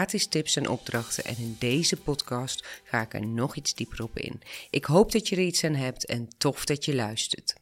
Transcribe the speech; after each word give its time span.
gratis 0.00 0.26
tips 0.26 0.56
en 0.56 0.68
opdrachten 0.68 1.24
en 1.24 1.36
in 1.38 1.56
deze 1.58 1.96
podcast 1.96 2.80
ga 2.84 3.00
ik 3.00 3.14
er 3.14 3.26
nog 3.26 3.56
iets 3.56 3.74
dieper 3.74 4.02
op 4.02 4.18
in. 4.18 4.40
Ik 4.70 4.84
hoop 4.84 5.12
dat 5.12 5.28
je 5.28 5.36
er 5.36 5.42
iets 5.42 5.64
aan 5.64 5.74
hebt 5.74 6.06
en 6.06 6.28
tof 6.38 6.64
dat 6.64 6.84
je 6.84 6.94
luistert. 6.94 7.54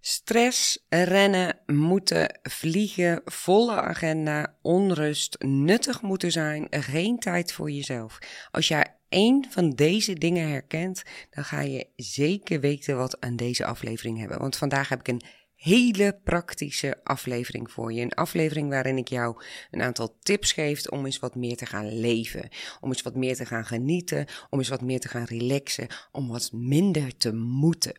Stress, 0.00 0.84
rennen, 0.88 1.58
moeten, 1.66 2.38
vliegen, 2.42 3.22
volle 3.24 3.80
agenda, 3.80 4.56
onrust, 4.62 5.36
nuttig 5.38 6.02
moeten 6.02 6.32
zijn, 6.32 6.66
geen 6.70 7.18
tijd 7.18 7.52
voor 7.52 7.70
jezelf. 7.70 8.18
Als 8.50 8.68
jij 8.68 8.96
één 9.08 9.46
van 9.50 9.70
deze 9.70 10.14
dingen 10.14 10.48
herkent, 10.48 11.02
dan 11.30 11.44
ga 11.44 11.60
je 11.60 11.86
zeker 11.96 12.60
weten 12.60 12.96
wat 12.96 13.20
aan 13.20 13.36
deze 13.36 13.64
aflevering 13.64 14.18
hebben. 14.18 14.38
Want 14.38 14.56
vandaag 14.56 14.88
heb 14.88 15.00
ik 15.00 15.08
een 15.08 15.22
hele 15.60 16.20
praktische 16.24 17.00
aflevering 17.04 17.70
voor 17.70 17.92
je. 17.92 18.00
Een 18.00 18.14
aflevering 18.14 18.68
waarin 18.68 18.96
ik 18.96 19.08
jou 19.08 19.42
een 19.70 19.82
aantal 19.82 20.16
tips 20.22 20.52
geef 20.52 20.86
om 20.86 21.04
eens 21.04 21.18
wat 21.18 21.34
meer 21.34 21.56
te 21.56 21.66
gaan 21.66 22.00
leven. 22.00 22.48
Om 22.80 22.88
eens 22.88 23.02
wat 23.02 23.14
meer 23.14 23.36
te 23.36 23.46
gaan 23.46 23.64
genieten. 23.64 24.26
Om 24.50 24.58
eens 24.58 24.68
wat 24.68 24.80
meer 24.80 25.00
te 25.00 25.08
gaan 25.08 25.24
relaxen. 25.24 25.86
Om 26.12 26.28
wat 26.28 26.50
minder 26.52 27.16
te 27.16 27.32
moeten. 27.34 27.92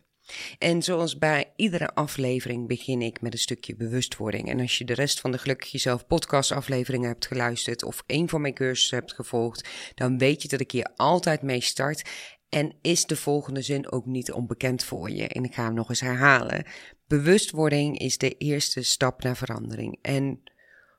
En 0.57 0.83
zoals 0.83 1.17
bij 1.17 1.53
iedere 1.55 1.93
aflevering 1.93 2.67
begin 2.67 3.01
ik 3.01 3.21
met 3.21 3.33
een 3.33 3.39
stukje 3.39 3.75
bewustwording. 3.75 4.49
En 4.49 4.59
als 4.59 4.77
je 4.77 4.85
de 4.85 4.93
rest 4.93 5.19
van 5.19 5.31
de 5.31 5.37
Gelukkig 5.37 5.71
Jezelf 5.71 6.07
podcast 6.07 6.51
afleveringen 6.51 7.07
hebt 7.07 7.27
geluisterd 7.27 7.83
of 7.83 8.03
een 8.07 8.29
van 8.29 8.41
mijn 8.41 8.53
cursussen 8.53 8.97
hebt 8.97 9.13
gevolgd, 9.13 9.69
dan 9.95 10.17
weet 10.17 10.41
je 10.41 10.47
dat 10.47 10.59
ik 10.59 10.71
hier 10.71 10.91
altijd 10.95 11.41
mee 11.41 11.61
start. 11.61 12.09
En 12.49 12.73
is 12.81 13.05
de 13.05 13.15
volgende 13.15 13.61
zin 13.61 13.91
ook 13.91 14.05
niet 14.05 14.31
onbekend 14.31 14.83
voor 14.83 15.09
je? 15.09 15.27
En 15.27 15.43
ik 15.43 15.53
ga 15.53 15.63
hem 15.63 15.73
nog 15.73 15.89
eens 15.89 15.99
herhalen. 15.99 16.65
Bewustwording 17.11 17.97
is 17.97 18.17
de 18.17 18.37
eerste 18.37 18.81
stap 18.81 19.23
naar 19.23 19.37
verandering. 19.37 19.97
En 20.01 20.43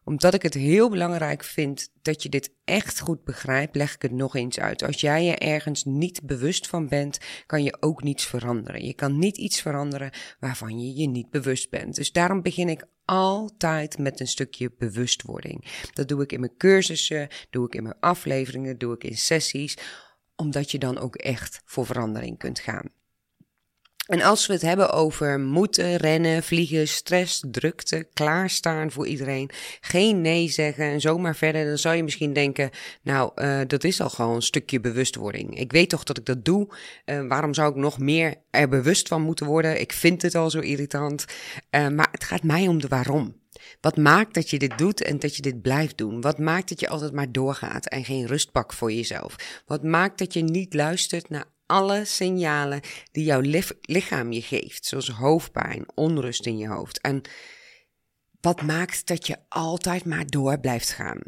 omdat 0.04 0.34
ik 0.34 0.42
het 0.42 0.54
heel 0.54 0.90
belangrijk 0.90 1.44
vind 1.44 1.88
dat 2.02 2.22
je 2.22 2.28
dit 2.28 2.52
echt 2.64 3.00
goed 3.00 3.24
begrijpt, 3.24 3.76
leg 3.76 3.94
ik 3.94 4.02
het 4.02 4.12
nog 4.12 4.36
eens 4.36 4.58
uit. 4.58 4.82
Als 4.82 5.00
jij 5.00 5.24
je 5.24 5.36
ergens 5.36 5.84
niet 5.84 6.22
bewust 6.22 6.66
van 6.66 6.88
bent, 6.88 7.18
kan 7.46 7.62
je 7.62 7.76
ook 7.80 8.02
niets 8.02 8.26
veranderen. 8.26 8.84
Je 8.84 8.94
kan 8.94 9.18
niet 9.18 9.36
iets 9.36 9.60
veranderen 9.60 10.10
waarvan 10.40 10.80
je 10.80 10.94
je 11.00 11.08
niet 11.08 11.30
bewust 11.30 11.70
bent. 11.70 11.94
Dus 11.94 12.12
daarom 12.12 12.42
begin 12.42 12.68
ik 12.68 12.84
altijd 13.04 13.98
met 13.98 14.20
een 14.20 14.28
stukje 14.28 14.72
bewustwording. 14.78 15.64
Dat 15.92 16.08
doe 16.08 16.22
ik 16.22 16.32
in 16.32 16.40
mijn 16.40 16.56
cursussen, 16.56 17.28
doe 17.50 17.66
ik 17.66 17.74
in 17.74 17.82
mijn 17.82 18.00
afleveringen, 18.00 18.78
doe 18.78 18.94
ik 18.94 19.04
in 19.04 19.16
sessies, 19.16 19.76
omdat 20.36 20.70
je 20.70 20.78
dan 20.78 20.98
ook 20.98 21.16
echt 21.16 21.62
voor 21.64 21.86
verandering 21.86 22.38
kunt 22.38 22.58
gaan. 22.58 23.00
En 24.06 24.22
als 24.22 24.46
we 24.46 24.52
het 24.52 24.62
hebben 24.62 24.92
over 24.92 25.40
moeten, 25.40 25.96
rennen, 25.96 26.42
vliegen, 26.42 26.88
stress, 26.88 27.42
drukte, 27.50 28.08
klaarstaan 28.12 28.90
voor 28.90 29.06
iedereen, 29.06 29.50
geen 29.80 30.20
nee 30.20 30.48
zeggen 30.48 30.84
en 30.84 31.00
zomaar 31.00 31.36
verder, 31.36 31.64
dan 31.64 31.78
zou 31.78 31.96
je 31.96 32.02
misschien 32.02 32.32
denken, 32.32 32.70
nou, 33.02 33.32
uh, 33.34 33.60
dat 33.66 33.84
is 33.84 34.00
al 34.00 34.10
gewoon 34.10 34.34
een 34.34 34.42
stukje 34.42 34.80
bewustwording. 34.80 35.58
Ik 35.58 35.72
weet 35.72 35.88
toch 35.88 36.04
dat 36.04 36.18
ik 36.18 36.24
dat 36.24 36.44
doe, 36.44 36.68
uh, 37.06 37.26
waarom 37.28 37.54
zou 37.54 37.70
ik 37.70 37.76
nog 37.76 37.98
meer 37.98 38.34
er 38.50 38.68
bewust 38.68 39.08
van 39.08 39.22
moeten 39.22 39.46
worden? 39.46 39.80
Ik 39.80 39.92
vind 39.92 40.22
het 40.22 40.34
al 40.34 40.50
zo 40.50 40.58
irritant, 40.58 41.24
uh, 41.70 41.88
maar 41.88 42.08
het 42.10 42.24
gaat 42.24 42.42
mij 42.42 42.68
om 42.68 42.80
de 42.80 42.88
waarom. 42.88 43.40
Wat 43.80 43.96
maakt 43.96 44.34
dat 44.34 44.50
je 44.50 44.58
dit 44.58 44.78
doet 44.78 45.02
en 45.02 45.18
dat 45.18 45.36
je 45.36 45.42
dit 45.42 45.62
blijft 45.62 45.98
doen? 45.98 46.20
Wat 46.20 46.38
maakt 46.38 46.68
dat 46.68 46.80
je 46.80 46.88
altijd 46.88 47.12
maar 47.12 47.32
doorgaat 47.32 47.86
en 47.86 48.04
geen 48.04 48.26
rust 48.26 48.52
pakt 48.52 48.74
voor 48.74 48.92
jezelf? 48.92 49.62
Wat 49.66 49.82
maakt 49.82 50.18
dat 50.18 50.32
je 50.32 50.42
niet 50.42 50.74
luistert 50.74 51.28
naar 51.28 51.44
alle 51.72 52.04
signalen 52.04 52.80
die 53.12 53.24
jouw 53.24 53.40
lichaam 53.80 54.32
je 54.32 54.42
geeft, 54.42 54.86
zoals 54.86 55.08
hoofdpijn, 55.08 55.86
onrust 55.94 56.46
in 56.46 56.58
je 56.58 56.68
hoofd. 56.68 57.00
En 57.00 57.22
wat 58.40 58.62
maakt 58.62 59.06
dat 59.06 59.26
je 59.26 59.36
altijd 59.48 60.04
maar 60.04 60.26
door 60.26 60.60
blijft 60.60 60.90
gaan? 60.90 61.20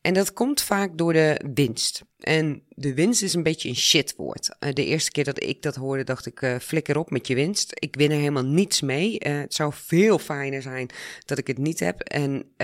En 0.00 0.14
dat 0.14 0.32
komt 0.32 0.62
vaak 0.62 0.98
door 0.98 1.12
de 1.12 1.40
winst. 1.54 2.02
En 2.18 2.62
de 2.68 2.94
winst 2.94 3.22
is 3.22 3.34
een 3.34 3.42
beetje 3.42 3.68
een 3.68 3.76
shitwoord. 3.76 4.56
Uh, 4.60 4.72
de 4.72 4.84
eerste 4.84 5.10
keer 5.10 5.24
dat 5.24 5.42
ik 5.42 5.62
dat 5.62 5.74
hoorde, 5.74 6.04
dacht 6.04 6.26
ik: 6.26 6.42
uh, 6.42 6.56
flikker 6.58 6.98
op 6.98 7.10
met 7.10 7.26
je 7.26 7.34
winst. 7.34 7.72
Ik 7.74 7.96
win 7.96 8.10
er 8.10 8.16
helemaal 8.16 8.44
niets 8.44 8.80
mee. 8.80 9.24
Uh, 9.26 9.40
het 9.40 9.54
zou 9.54 9.72
veel 9.74 10.18
fijner 10.18 10.62
zijn 10.62 10.90
dat 11.24 11.38
ik 11.38 11.46
het 11.46 11.58
niet 11.58 11.80
heb. 11.80 12.00
En 12.00 12.54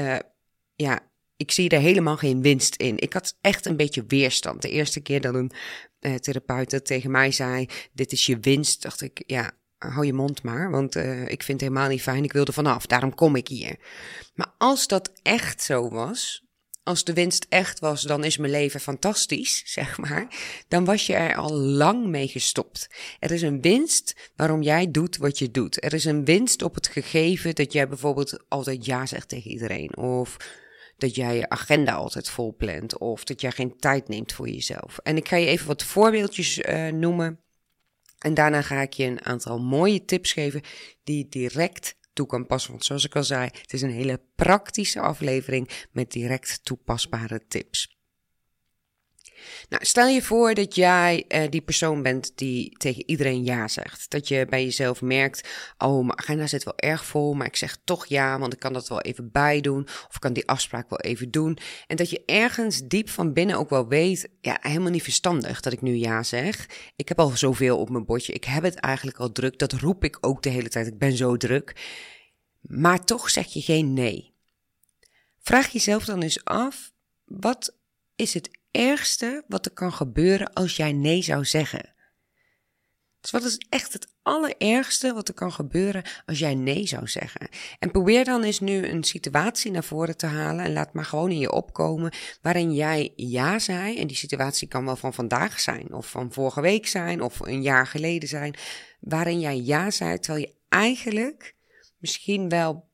ja, 0.76 1.00
ik 1.36 1.50
zie 1.50 1.68
er 1.68 1.80
helemaal 1.80 2.16
geen 2.16 2.42
winst 2.42 2.76
in. 2.76 2.98
Ik 2.98 3.12
had 3.12 3.36
echt 3.40 3.66
een 3.66 3.76
beetje 3.76 4.04
weerstand. 4.06 4.62
De 4.62 4.70
eerste 4.70 5.00
keer 5.00 5.20
dat 5.20 5.34
een 5.34 5.50
uh, 6.00 6.14
therapeut 6.14 6.70
dat 6.70 6.86
tegen 6.86 7.10
mij 7.10 7.30
zei: 7.30 7.68
Dit 7.92 8.12
is 8.12 8.26
je 8.26 8.38
winst, 8.40 8.82
dacht 8.82 9.00
ik: 9.00 9.22
Ja, 9.26 9.52
hou 9.78 10.06
je 10.06 10.12
mond 10.12 10.42
maar, 10.42 10.70
want 10.70 10.96
uh, 10.96 11.22
ik 11.22 11.42
vind 11.42 11.60
het 11.60 11.68
helemaal 11.68 11.88
niet 11.88 12.02
fijn. 12.02 12.24
Ik 12.24 12.32
wilde 12.32 12.52
vanaf, 12.52 12.86
daarom 12.86 13.14
kom 13.14 13.36
ik 13.36 13.48
hier. 13.48 13.76
Maar 14.34 14.54
als 14.58 14.86
dat 14.86 15.12
echt 15.22 15.62
zo 15.62 15.88
was, 15.88 16.44
als 16.82 17.04
de 17.04 17.12
winst 17.12 17.46
echt 17.48 17.78
was, 17.78 18.02
dan 18.02 18.24
is 18.24 18.36
mijn 18.36 18.52
leven 18.52 18.80
fantastisch, 18.80 19.62
zeg 19.72 19.98
maar. 19.98 20.26
Dan 20.68 20.84
was 20.84 21.06
je 21.06 21.14
er 21.14 21.36
al 21.36 21.52
lang 21.52 22.06
mee 22.06 22.28
gestopt. 22.28 22.88
Er 23.18 23.30
is 23.30 23.42
een 23.42 23.60
winst 23.60 24.30
waarom 24.36 24.62
jij 24.62 24.90
doet 24.90 25.16
wat 25.16 25.38
je 25.38 25.50
doet. 25.50 25.84
Er 25.84 25.92
is 25.92 26.04
een 26.04 26.24
winst 26.24 26.62
op 26.62 26.74
het 26.74 26.86
gegeven 26.86 27.54
dat 27.54 27.72
jij 27.72 27.88
bijvoorbeeld 27.88 28.44
altijd 28.48 28.86
ja 28.86 29.06
zegt 29.06 29.28
tegen 29.28 29.50
iedereen. 29.50 29.96
Of 29.96 30.36
dat 31.04 31.14
jij 31.14 31.36
je 31.36 31.48
agenda 31.48 31.92
altijd 31.92 32.30
vol 32.30 32.54
plant 32.56 32.98
of 32.98 33.24
dat 33.24 33.40
jij 33.40 33.50
geen 33.50 33.76
tijd 33.76 34.08
neemt 34.08 34.32
voor 34.32 34.48
jezelf. 34.48 34.98
En 34.98 35.16
ik 35.16 35.28
ga 35.28 35.36
je 35.36 35.46
even 35.46 35.66
wat 35.66 35.82
voorbeeldjes 35.82 36.58
uh, 36.58 36.88
noemen. 36.88 37.40
En 38.18 38.34
daarna 38.34 38.62
ga 38.62 38.80
ik 38.80 38.92
je 38.92 39.04
een 39.04 39.24
aantal 39.24 39.58
mooie 39.58 40.04
tips 40.04 40.32
geven 40.32 40.62
die 41.02 41.16
je 41.16 41.28
direct 41.28 41.96
toe 42.12 42.26
kan 42.26 42.46
passen. 42.46 42.70
Want 42.70 42.84
zoals 42.84 43.04
ik 43.04 43.16
al 43.16 43.24
zei, 43.24 43.44
het 43.44 43.72
is 43.72 43.82
een 43.82 43.90
hele 43.90 44.20
praktische 44.34 45.00
aflevering 45.00 45.70
met 45.92 46.12
direct 46.12 46.60
toepasbare 46.62 47.46
tips. 47.48 47.93
Nou, 49.68 49.84
stel 49.84 50.06
je 50.06 50.22
voor 50.22 50.54
dat 50.54 50.74
jij 50.74 51.24
uh, 51.28 51.42
die 51.50 51.60
persoon 51.60 52.02
bent 52.02 52.32
die 52.34 52.76
tegen 52.78 53.08
iedereen 53.08 53.44
ja 53.44 53.68
zegt. 53.68 54.10
Dat 54.10 54.28
je 54.28 54.46
bij 54.48 54.64
jezelf 54.64 55.02
merkt, 55.02 55.48
oh, 55.78 56.04
mijn 56.06 56.18
agenda 56.18 56.46
zit 56.46 56.64
wel 56.64 56.76
erg 56.76 57.04
vol, 57.04 57.34
maar 57.34 57.46
ik 57.46 57.56
zeg 57.56 57.76
toch 57.84 58.06
ja, 58.06 58.38
want 58.38 58.52
ik 58.52 58.58
kan 58.58 58.72
dat 58.72 58.88
wel 58.88 59.00
even 59.00 59.32
bijdoen. 59.32 59.82
Of 59.82 60.14
ik 60.14 60.20
kan 60.20 60.32
die 60.32 60.48
afspraak 60.48 60.90
wel 60.90 61.00
even 61.00 61.30
doen. 61.30 61.58
En 61.86 61.96
dat 61.96 62.10
je 62.10 62.22
ergens 62.26 62.82
diep 62.86 63.08
van 63.08 63.32
binnen 63.32 63.56
ook 63.56 63.70
wel 63.70 63.88
weet, 63.88 64.28
ja, 64.40 64.58
helemaal 64.60 64.90
niet 64.90 65.02
verstandig 65.02 65.60
dat 65.60 65.72
ik 65.72 65.82
nu 65.82 65.94
ja 65.94 66.22
zeg. 66.22 66.68
Ik 66.96 67.08
heb 67.08 67.18
al 67.18 67.28
zoveel 67.28 67.78
op 67.78 67.90
mijn 67.90 68.04
bordje, 68.04 68.32
ik 68.32 68.44
heb 68.44 68.62
het 68.62 68.74
eigenlijk 68.74 69.18
al 69.18 69.32
druk. 69.32 69.58
Dat 69.58 69.72
roep 69.72 70.04
ik 70.04 70.18
ook 70.20 70.42
de 70.42 70.50
hele 70.50 70.68
tijd, 70.68 70.86
ik 70.86 70.98
ben 70.98 71.16
zo 71.16 71.36
druk. 71.36 71.76
Maar 72.60 73.04
toch 73.04 73.30
zeg 73.30 73.46
je 73.52 73.60
geen 73.60 73.92
nee. 73.92 74.34
Vraag 75.40 75.68
jezelf 75.68 76.04
dan 76.04 76.22
eens 76.22 76.44
af, 76.44 76.92
wat 77.24 77.76
is 78.16 78.34
het 78.34 78.50
ergste 78.74 79.44
wat 79.48 79.66
er 79.66 79.72
kan 79.72 79.92
gebeuren 79.92 80.52
als 80.52 80.76
jij 80.76 80.92
nee 80.92 81.22
zou 81.22 81.44
zeggen? 81.44 81.94
Dus 83.20 83.30
wat 83.30 83.44
is 83.44 83.66
echt 83.68 83.92
het 83.92 84.08
allerergste 84.22 85.12
wat 85.12 85.28
er 85.28 85.34
kan 85.34 85.52
gebeuren 85.52 86.02
als 86.26 86.38
jij 86.38 86.54
nee 86.54 86.86
zou 86.86 87.08
zeggen? 87.08 87.48
En 87.78 87.90
probeer 87.90 88.24
dan 88.24 88.42
eens 88.42 88.60
nu 88.60 88.86
een 88.86 89.04
situatie 89.04 89.70
naar 89.70 89.84
voren 89.84 90.16
te 90.16 90.26
halen 90.26 90.64
en 90.64 90.72
laat 90.72 90.92
maar 90.92 91.04
gewoon 91.04 91.30
in 91.30 91.38
je 91.38 91.52
opkomen 91.52 92.12
waarin 92.42 92.74
jij 92.74 93.12
ja 93.16 93.58
zei. 93.58 93.98
En 93.98 94.06
die 94.06 94.16
situatie 94.16 94.68
kan 94.68 94.84
wel 94.84 94.96
van 94.96 95.14
vandaag 95.14 95.60
zijn, 95.60 95.92
of 95.92 96.10
van 96.10 96.32
vorige 96.32 96.60
week 96.60 96.86
zijn, 96.86 97.20
of 97.22 97.40
een 97.40 97.62
jaar 97.62 97.86
geleden 97.86 98.28
zijn. 98.28 98.54
Waarin 99.00 99.40
jij 99.40 99.60
ja 99.60 99.90
zei 99.90 100.18
terwijl 100.18 100.44
je 100.44 100.54
eigenlijk 100.68 101.54
misschien 101.98 102.48
wel 102.48 102.88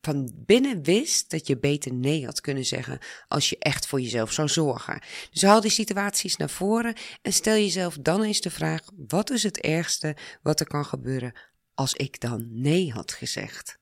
van 0.00 0.32
binnen 0.36 0.82
wist 0.82 1.30
dat 1.30 1.46
je 1.46 1.58
beter 1.58 1.92
nee 1.94 2.24
had 2.24 2.40
kunnen 2.40 2.64
zeggen 2.64 2.98
als 3.28 3.48
je 3.48 3.58
echt 3.58 3.86
voor 3.86 4.00
jezelf 4.00 4.32
zou 4.32 4.48
zorgen. 4.48 5.02
Dus 5.30 5.42
haal 5.42 5.60
die 5.60 5.70
situaties 5.70 6.36
naar 6.36 6.50
voren 6.50 6.94
en 7.22 7.32
stel 7.32 7.54
jezelf 7.54 7.96
dan 8.00 8.22
eens 8.22 8.40
de 8.40 8.50
vraag: 8.50 8.82
wat 9.08 9.30
is 9.30 9.42
het 9.42 9.60
ergste 9.60 10.16
wat 10.42 10.60
er 10.60 10.66
kan 10.66 10.84
gebeuren 10.84 11.34
als 11.74 11.94
ik 11.94 12.20
dan 12.20 12.48
nee 12.50 12.92
had 12.92 13.12
gezegd? 13.12 13.78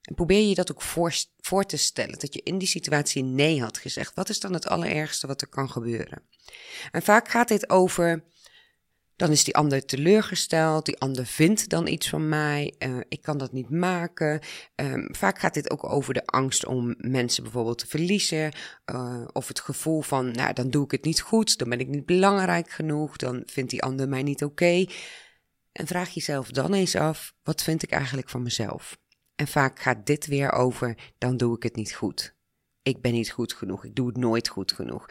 En 0.00 0.14
probeer 0.14 0.48
je 0.48 0.54
dat 0.54 0.70
ook 0.70 0.82
voor, 0.82 1.14
voor 1.36 1.66
te 1.66 1.76
stellen, 1.76 2.18
dat 2.18 2.34
je 2.34 2.42
in 2.42 2.58
die 2.58 2.68
situatie 2.68 3.22
nee 3.22 3.60
had 3.60 3.78
gezegd. 3.78 4.14
Wat 4.14 4.28
is 4.28 4.40
dan 4.40 4.52
het 4.52 4.66
allerergste 4.66 5.26
wat 5.26 5.40
er 5.40 5.48
kan 5.48 5.70
gebeuren? 5.70 6.22
En 6.90 7.02
vaak 7.02 7.28
gaat 7.28 7.48
dit 7.48 7.70
over 7.70 8.24
Dan 9.20 9.30
is 9.30 9.44
die 9.44 9.56
ander 9.56 9.84
teleurgesteld, 9.84 10.84
die 10.84 10.98
ander 10.98 11.26
vindt 11.26 11.68
dan 11.68 11.86
iets 11.86 12.08
van 12.08 12.28
mij, 12.28 12.74
uh, 12.78 12.96
ik 13.08 13.22
kan 13.22 13.38
dat 13.38 13.52
niet 13.52 13.70
maken. 13.70 14.40
Um, 14.74 15.14
vaak 15.14 15.38
gaat 15.38 15.54
dit 15.54 15.70
ook 15.70 15.84
over 15.84 16.14
de 16.14 16.26
angst 16.26 16.66
om 16.66 16.94
mensen 16.98 17.42
bijvoorbeeld 17.42 17.78
te 17.78 17.86
verliezen, 17.86 18.52
uh, 18.92 19.24
of 19.32 19.48
het 19.48 19.60
gevoel 19.60 20.00
van, 20.00 20.30
nou, 20.30 20.52
dan 20.52 20.70
doe 20.70 20.84
ik 20.84 20.90
het 20.90 21.04
niet 21.04 21.20
goed, 21.20 21.58
dan 21.58 21.68
ben 21.68 21.80
ik 21.80 21.88
niet 21.88 22.06
belangrijk 22.06 22.70
genoeg, 22.70 23.16
dan 23.16 23.42
vindt 23.46 23.70
die 23.70 23.82
ander 23.82 24.08
mij 24.08 24.22
niet 24.22 24.44
oké. 24.44 24.84
En 25.72 25.86
vraag 25.86 26.10
jezelf 26.10 26.50
dan 26.50 26.74
eens 26.74 26.96
af, 26.96 27.34
wat 27.42 27.62
vind 27.62 27.82
ik 27.82 27.90
eigenlijk 27.90 28.28
van 28.28 28.42
mezelf? 28.42 28.98
En 29.34 29.48
vaak 29.48 29.80
gaat 29.80 30.06
dit 30.06 30.26
weer 30.26 30.52
over, 30.52 31.12
dan 31.18 31.36
doe 31.36 31.56
ik 31.56 31.62
het 31.62 31.76
niet 31.76 31.94
goed. 31.94 32.34
Ik 32.82 33.00
ben 33.00 33.12
niet 33.12 33.30
goed 33.30 33.52
genoeg, 33.52 33.84
ik 33.84 33.94
doe 33.94 34.06
het 34.06 34.16
nooit 34.16 34.48
goed 34.48 34.72
genoeg. 34.72 35.08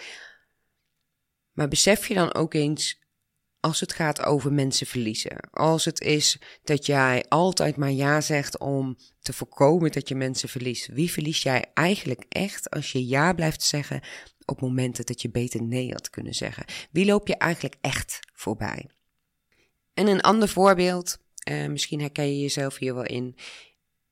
Maar 1.52 1.68
besef 1.68 2.08
je 2.08 2.14
dan 2.14 2.34
ook 2.34 2.54
eens, 2.54 2.99
als 3.60 3.80
het 3.80 3.94
gaat 3.94 4.24
over 4.24 4.54
mensen 4.54 4.88
verliezen, 4.88 5.50
als 5.52 5.86
het 5.86 6.02
is 6.02 6.38
dat 6.64 6.86
jij 6.86 7.26
altijd 7.28 7.76
maar 7.76 7.92
ja 7.92 8.22
zegt 8.22 8.58
om 8.58 8.98
te 9.20 9.34
voorkomen 9.34 9.92
dat 9.92 10.08
je 10.08 10.16
mensen 10.16 10.50
verliest, 10.50 10.88
wie 10.88 11.12
verlies 11.12 11.44
jij 11.44 11.66
eigenlijk 11.74 12.26
echt 12.30 12.70
als 12.70 12.92
je 12.92 13.08
ja 13.08 13.34
blijft 13.34 13.64
zeggen 13.64 14.02
op 14.46 14.62
momenten 14.62 15.06
dat 15.06 15.22
je 15.22 15.30
beter 15.30 15.64
nee 15.64 15.92
had 15.92 16.10
kunnen 16.10 16.34
zeggen? 16.34 16.66
Wie 16.92 17.06
loop 17.06 17.28
je 17.28 17.36
eigenlijk 17.38 17.76
echt 17.82 18.20
voorbij? 18.34 18.90
En 19.94 20.08
een 20.08 20.22
ander 20.22 20.50
voorbeeld, 20.50 21.18
eh, 21.44 21.68
misschien 21.68 22.00
herken 22.00 22.34
je 22.34 22.40
jezelf 22.40 22.78
hier 22.78 22.94
wel 22.94 23.06
in. 23.06 23.36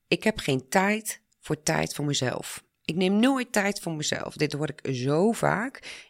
Ik 0.08 0.24
heb 0.24 0.38
geen 0.38 0.68
tijd 0.68 1.20
voor 1.40 1.62
tijd 1.62 1.94
voor 1.94 2.04
mezelf. 2.04 2.64
Ik 2.84 2.94
neem 2.94 3.20
nooit 3.20 3.52
tijd 3.52 3.80
voor 3.80 3.92
mezelf. 3.92 4.34
Dit 4.34 4.52
hoor 4.52 4.68
ik 4.68 4.94
zo 4.94 5.32
vaak. 5.32 6.06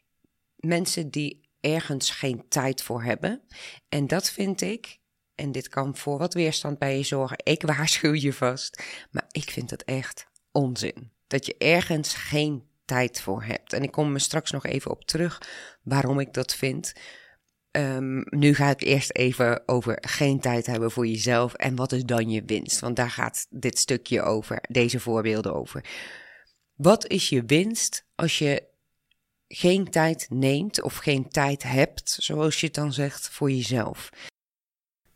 Mensen 0.57 1.11
die 1.11 1.48
ergens 1.61 2.11
geen 2.11 2.45
tijd 2.49 2.83
voor 2.83 3.03
hebben. 3.03 3.43
En 3.89 4.07
dat 4.07 4.31
vind 4.31 4.61
ik, 4.61 4.99
en 5.35 5.53
dit 5.53 5.69
kan 5.69 5.97
voor 5.97 6.19
wat 6.19 6.35
weerstand 6.35 6.79
bij 6.79 6.97
je 6.97 7.03
zorgen. 7.03 7.39
Ik 7.43 7.63
waarschuw 7.73 8.15
je 8.15 8.33
vast. 8.33 8.83
Maar 9.11 9.27
ik 9.31 9.51
vind 9.51 9.71
het 9.71 9.85
echt 9.85 10.27
onzin. 10.53 11.13
Dat 11.27 11.47
je 11.47 11.57
ergens 11.59 12.15
geen 12.15 12.67
tijd 12.85 13.21
voor 13.21 13.43
hebt. 13.43 13.73
En 13.73 13.83
ik 13.83 13.91
kom 13.91 14.15
er 14.15 14.21
straks 14.21 14.51
nog 14.51 14.67
even 14.67 14.91
op 14.91 15.05
terug 15.05 15.43
waarom 15.83 16.21
ik 16.21 16.35
dat 16.35 16.55
vind. 16.55 16.93
Um, 17.71 18.25
nu 18.25 18.55
ga 18.55 18.71
ik 18.71 18.83
eerst 18.83 19.17
even 19.17 19.69
over 19.69 19.99
geen 20.01 20.41
tijd 20.41 20.67
hebben 20.67 20.91
voor 20.91 21.07
jezelf 21.07 21.55
en 21.55 21.77
wat 21.77 21.93
is 21.93 22.05
dan 22.05 22.31
je 22.31 22.43
winst? 22.47 22.81
Want 22.81 22.97
daar 22.97 23.11
gaat 23.11 23.47
dit 23.51 23.79
stukje 23.79 24.23
over, 24.23 24.59
deze 24.69 25.01
voorbeelden 25.01 25.55
over. 25.55 25.85
Wat 26.75 27.09
is 27.09 27.29
je 27.29 27.45
winst 27.45 28.07
als 28.15 28.39
je 28.39 28.68
geen 29.49 29.91
tijd 29.91 30.27
neemt 30.31 30.83
of 30.83 30.97
geen 30.97 31.29
tijd 31.29 31.63
hebt, 31.63 32.17
zoals 32.21 32.61
je 32.61 32.67
het 32.67 32.75
dan 32.75 32.93
zegt, 32.93 33.29
voor 33.29 33.51
jezelf? 33.51 34.11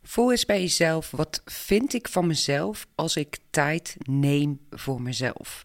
Voel 0.01 0.31
eens 0.31 0.45
bij 0.45 0.61
jezelf, 0.61 1.11
wat 1.11 1.41
vind 1.45 1.93
ik 1.93 2.07
van 2.07 2.27
mezelf 2.27 2.87
als 2.95 3.15
ik 3.15 3.37
tijd 3.49 3.95
neem 3.99 4.67
voor 4.69 5.01
mezelf? 5.01 5.63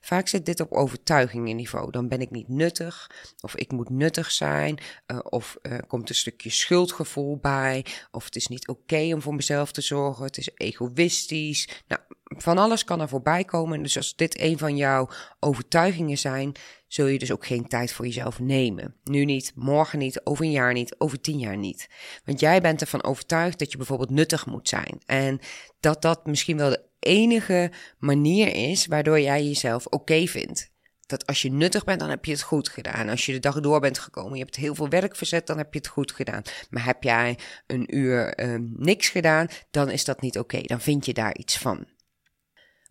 Vaak 0.00 0.28
zit 0.28 0.46
dit 0.46 0.60
op 0.60 0.72
overtuigingenniveau. 0.72 1.90
Dan 1.90 2.08
ben 2.08 2.20
ik 2.20 2.30
niet 2.30 2.48
nuttig, 2.48 3.10
of 3.40 3.56
ik 3.56 3.72
moet 3.72 3.90
nuttig 3.90 4.30
zijn, 4.30 4.78
uh, 5.06 5.18
of 5.22 5.56
uh, 5.62 5.78
komt 5.86 6.08
een 6.08 6.14
stukje 6.14 6.50
schuldgevoel 6.50 7.36
bij, 7.36 7.84
of 8.10 8.24
het 8.24 8.36
is 8.36 8.46
niet 8.46 8.68
oké 8.68 9.10
om 9.14 9.22
voor 9.22 9.34
mezelf 9.34 9.72
te 9.72 9.80
zorgen, 9.80 10.24
het 10.24 10.38
is 10.38 10.50
egoïstisch. 10.54 11.68
Nou, 11.86 12.00
van 12.28 12.58
alles 12.58 12.84
kan 12.84 13.00
er 13.00 13.08
voorbij 13.08 13.44
komen. 13.44 13.82
Dus 13.82 13.96
als 13.96 14.16
dit 14.16 14.40
een 14.40 14.58
van 14.58 14.76
jouw 14.76 15.08
overtuigingen 15.40 16.18
zijn, 16.18 16.52
zul 16.86 17.06
je 17.06 17.18
dus 17.18 17.32
ook 17.32 17.46
geen 17.46 17.68
tijd 17.68 17.92
voor 17.92 18.04
jezelf 18.04 18.40
nemen. 18.40 18.94
Nu 19.04 19.24
niet, 19.24 19.52
morgen 19.54 19.98
niet, 19.98 20.20
over 20.24 20.44
een 20.44 20.50
jaar 20.50 20.72
niet, 20.72 20.94
over 20.98 21.20
tien 21.20 21.38
jaar 21.38 21.56
niet. 21.56 21.88
Want 22.24 22.40
jij 22.40 22.60
bent 22.60 22.80
ervan 22.80 23.04
overtuigd 23.04 23.58
dat 23.58 23.70
je 23.70 23.76
bijvoorbeeld 23.76 24.10
nuttig 24.10 24.46
moet 24.46 24.68
zijn. 24.68 25.00
En 25.06 25.40
dat 25.80 26.02
dat 26.02 26.26
misschien 26.26 26.56
wel 26.56 26.70
de 26.70 26.84
enige 26.98 27.70
manier 27.98 28.70
is 28.70 28.86
waardoor 28.86 29.20
jij 29.20 29.44
jezelf 29.44 29.86
oké 29.86 30.26
vindt. 30.26 30.74
Dat 31.06 31.26
als 31.26 31.42
je 31.42 31.52
nuttig 31.52 31.84
bent, 31.84 32.00
dan 32.00 32.10
heb 32.10 32.24
je 32.24 32.32
het 32.32 32.42
goed 32.42 32.68
gedaan. 32.68 33.08
Als 33.08 33.26
je 33.26 33.32
de 33.32 33.38
dag 33.38 33.60
door 33.60 33.80
bent 33.80 33.98
gekomen, 33.98 34.38
je 34.38 34.44
hebt 34.44 34.56
heel 34.56 34.74
veel 34.74 34.88
werk 34.88 35.16
verzet, 35.16 35.46
dan 35.46 35.58
heb 35.58 35.72
je 35.72 35.78
het 35.78 35.88
goed 35.88 36.12
gedaan. 36.12 36.42
Maar 36.70 36.84
heb 36.84 37.02
jij 37.02 37.38
een 37.66 37.96
uur 37.96 38.40
um, 38.50 38.72
niks 38.76 39.08
gedaan, 39.08 39.46
dan 39.70 39.90
is 39.90 40.04
dat 40.04 40.20
niet 40.20 40.38
oké. 40.38 40.60
Dan 40.62 40.80
vind 40.80 41.06
je 41.06 41.12
daar 41.12 41.36
iets 41.36 41.58
van. 41.58 41.86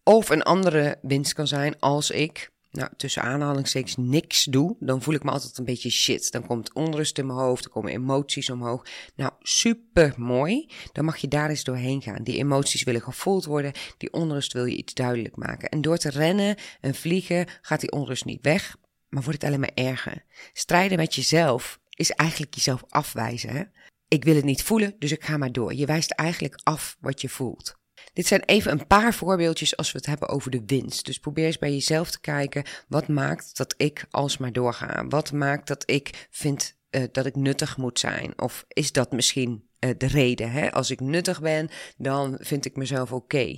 Of 0.07 0.29
een 0.29 0.43
andere 0.43 0.97
winst 1.01 1.33
kan 1.33 1.47
zijn 1.47 1.79
als 1.79 2.11
ik 2.11 2.51
nou, 2.71 2.89
tussen 2.97 3.21
aanhalingstekens 3.21 3.95
niks 3.97 4.43
doe, 4.43 4.75
dan 4.79 5.01
voel 5.01 5.13
ik 5.13 5.23
me 5.23 5.31
altijd 5.31 5.57
een 5.57 5.65
beetje 5.65 5.89
shit. 5.89 6.31
Dan 6.31 6.45
komt 6.47 6.73
onrust 6.73 7.17
in 7.17 7.25
mijn 7.25 7.39
hoofd, 7.39 7.63
dan 7.63 7.71
komen 7.71 7.91
emoties 7.91 8.49
omhoog. 8.49 8.85
Nou, 9.15 9.31
super 9.39 10.13
mooi. 10.17 10.69
Dan 10.91 11.05
mag 11.05 11.17
je 11.17 11.27
daar 11.27 11.49
eens 11.49 11.63
doorheen 11.63 12.01
gaan. 12.01 12.23
Die 12.23 12.37
emoties 12.37 12.83
willen 12.83 13.01
gevoeld 13.01 13.45
worden, 13.45 13.71
die 13.97 14.13
onrust 14.13 14.53
wil 14.53 14.65
je 14.65 14.77
iets 14.77 14.93
duidelijk 14.93 15.35
maken. 15.35 15.69
En 15.69 15.81
door 15.81 15.97
te 15.97 16.09
rennen 16.09 16.55
en 16.81 16.95
vliegen 16.95 17.47
gaat 17.61 17.79
die 17.79 17.91
onrust 17.91 18.25
niet 18.25 18.41
weg, 18.41 18.75
maar 19.09 19.23
wordt 19.23 19.41
het 19.41 19.47
alleen 19.47 19.59
maar 19.59 19.85
erger. 19.85 20.23
Strijden 20.53 20.97
met 20.97 21.15
jezelf 21.15 21.79
is 21.89 22.11
eigenlijk 22.11 22.53
jezelf 22.53 22.83
afwijzen. 22.89 23.49
Hè? 23.49 23.63
Ik 24.07 24.23
wil 24.23 24.35
het 24.35 24.45
niet 24.45 24.63
voelen, 24.63 24.95
dus 24.99 25.11
ik 25.11 25.23
ga 25.23 25.37
maar 25.37 25.51
door. 25.51 25.73
Je 25.73 25.85
wijst 25.85 26.11
eigenlijk 26.11 26.59
af 26.63 26.97
wat 26.99 27.21
je 27.21 27.29
voelt. 27.29 27.75
Dit 28.15 28.27
zijn 28.27 28.43
even 28.45 28.71
een 28.71 28.87
paar 28.87 29.13
voorbeeldjes 29.13 29.77
als 29.77 29.91
we 29.91 29.97
het 29.97 30.07
hebben 30.07 30.29
over 30.29 30.51
de 30.51 30.63
winst. 30.65 31.05
Dus 31.05 31.19
probeer 31.19 31.45
eens 31.45 31.57
bij 31.57 31.71
jezelf 31.71 32.11
te 32.11 32.19
kijken, 32.19 32.63
wat 32.87 33.07
maakt 33.07 33.57
dat 33.57 33.73
ik 33.77 34.05
alsmaar 34.09 34.51
doorga? 34.51 35.05
Wat 35.07 35.31
maakt 35.31 35.67
dat 35.67 35.83
ik 35.89 36.27
vind 36.29 36.77
uh, 36.91 37.03
dat 37.11 37.25
ik 37.25 37.35
nuttig 37.35 37.77
moet 37.77 37.99
zijn? 37.99 38.41
Of 38.41 38.65
is 38.67 38.91
dat 38.91 39.11
misschien 39.11 39.69
uh, 39.79 39.91
de 39.97 40.07
reden? 40.07 40.51
Hè? 40.51 40.71
Als 40.71 40.89
ik 40.91 40.99
nuttig 40.99 41.41
ben, 41.41 41.69
dan 41.97 42.37
vind 42.39 42.65
ik 42.65 42.75
mezelf 42.75 43.11
oké. 43.11 43.55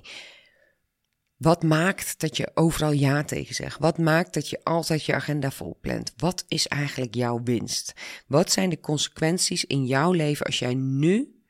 Wat 1.35 1.63
maakt 1.63 2.19
dat 2.19 2.37
je 2.37 2.51
overal 2.53 2.91
ja 2.91 3.23
tegen 3.23 3.55
zegt? 3.55 3.79
Wat 3.79 3.97
maakt 3.97 4.33
dat 4.33 4.49
je 4.49 4.63
altijd 4.63 5.05
je 5.05 5.13
agenda 5.13 5.51
vol 5.51 5.77
plant? 5.81 6.13
Wat 6.15 6.45
is 6.47 6.67
eigenlijk 6.67 7.15
jouw 7.15 7.43
winst? 7.43 7.93
Wat 8.27 8.51
zijn 8.51 8.69
de 8.69 8.79
consequenties 8.79 9.65
in 9.65 9.85
jouw 9.85 10.11
leven 10.11 10.45
als 10.45 10.59
jij 10.59 10.73
nu 10.73 11.41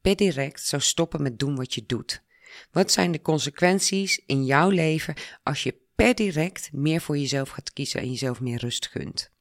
per 0.00 0.16
direct 0.16 0.66
zou 0.66 0.82
stoppen 0.82 1.22
met 1.22 1.38
doen 1.38 1.56
wat 1.56 1.74
je 1.74 1.84
doet? 1.86 2.23
Wat 2.72 2.92
zijn 2.92 3.12
de 3.12 3.22
consequenties 3.22 4.22
in 4.26 4.44
jouw 4.44 4.68
leven 4.68 5.14
als 5.42 5.62
je 5.62 5.74
per 5.94 6.14
direct 6.14 6.72
meer 6.72 7.00
voor 7.00 7.18
jezelf 7.18 7.48
gaat 7.48 7.72
kiezen 7.72 8.00
en 8.00 8.10
jezelf 8.10 8.40
meer 8.40 8.58
rust 8.58 8.86
gunt? 8.86 9.32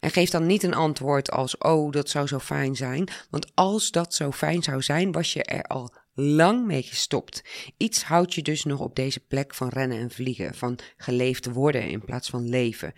En 0.00 0.10
geef 0.10 0.30
dan 0.30 0.46
niet 0.46 0.62
een 0.62 0.74
antwoord 0.74 1.30
als: 1.30 1.58
Oh, 1.58 1.92
dat 1.92 2.08
zou 2.08 2.26
zo 2.26 2.38
fijn 2.38 2.76
zijn. 2.76 3.08
Want 3.30 3.50
als 3.54 3.90
dat 3.90 4.14
zo 4.14 4.32
fijn 4.32 4.62
zou 4.62 4.82
zijn, 4.82 5.12
was 5.12 5.32
je 5.32 5.44
er 5.44 5.62
al 5.62 5.94
lang 6.14 6.66
mee 6.66 6.82
gestopt. 6.82 7.44
Iets 7.76 8.02
houdt 8.02 8.34
je 8.34 8.42
dus 8.42 8.64
nog 8.64 8.80
op 8.80 8.96
deze 8.96 9.20
plek 9.20 9.54
van 9.54 9.68
rennen 9.68 9.98
en 9.98 10.10
vliegen, 10.10 10.54
van 10.54 10.78
geleefd 10.96 11.46
worden 11.46 11.88
in 11.88 12.04
plaats 12.04 12.30
van 12.30 12.48
leven. 12.48 12.92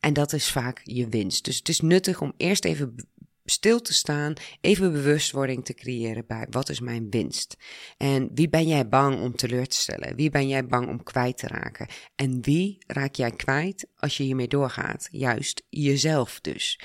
En 0.00 0.12
dat 0.12 0.32
is 0.32 0.50
vaak 0.50 0.80
je 0.82 1.08
winst. 1.08 1.44
Dus 1.44 1.56
het 1.56 1.68
is 1.68 1.80
nuttig 1.80 2.20
om 2.20 2.32
eerst 2.36 2.64
even 2.64 3.08
stil 3.44 3.80
te 3.80 3.94
staan, 3.94 4.34
even 4.60 4.92
bewustwording 4.92 5.64
te 5.64 5.74
creëren 5.74 6.26
bij 6.26 6.46
wat 6.50 6.68
is 6.68 6.80
mijn 6.80 7.10
winst? 7.10 7.56
En 7.96 8.30
wie 8.34 8.48
ben 8.48 8.68
jij 8.68 8.88
bang 8.88 9.20
om 9.20 9.36
teleur 9.36 9.66
te 9.66 9.76
stellen? 9.76 10.16
Wie 10.16 10.30
ben 10.30 10.48
jij 10.48 10.66
bang 10.66 10.88
om 10.88 11.02
kwijt 11.02 11.38
te 11.38 11.46
raken? 11.46 11.86
En 12.14 12.42
wie 12.42 12.78
raak 12.86 13.14
jij 13.14 13.30
kwijt 13.30 13.86
als 13.96 14.16
je 14.16 14.22
hiermee 14.22 14.48
doorgaat? 14.48 15.08
Juist 15.10 15.62
jezelf 15.68 16.40
dus. 16.40 16.80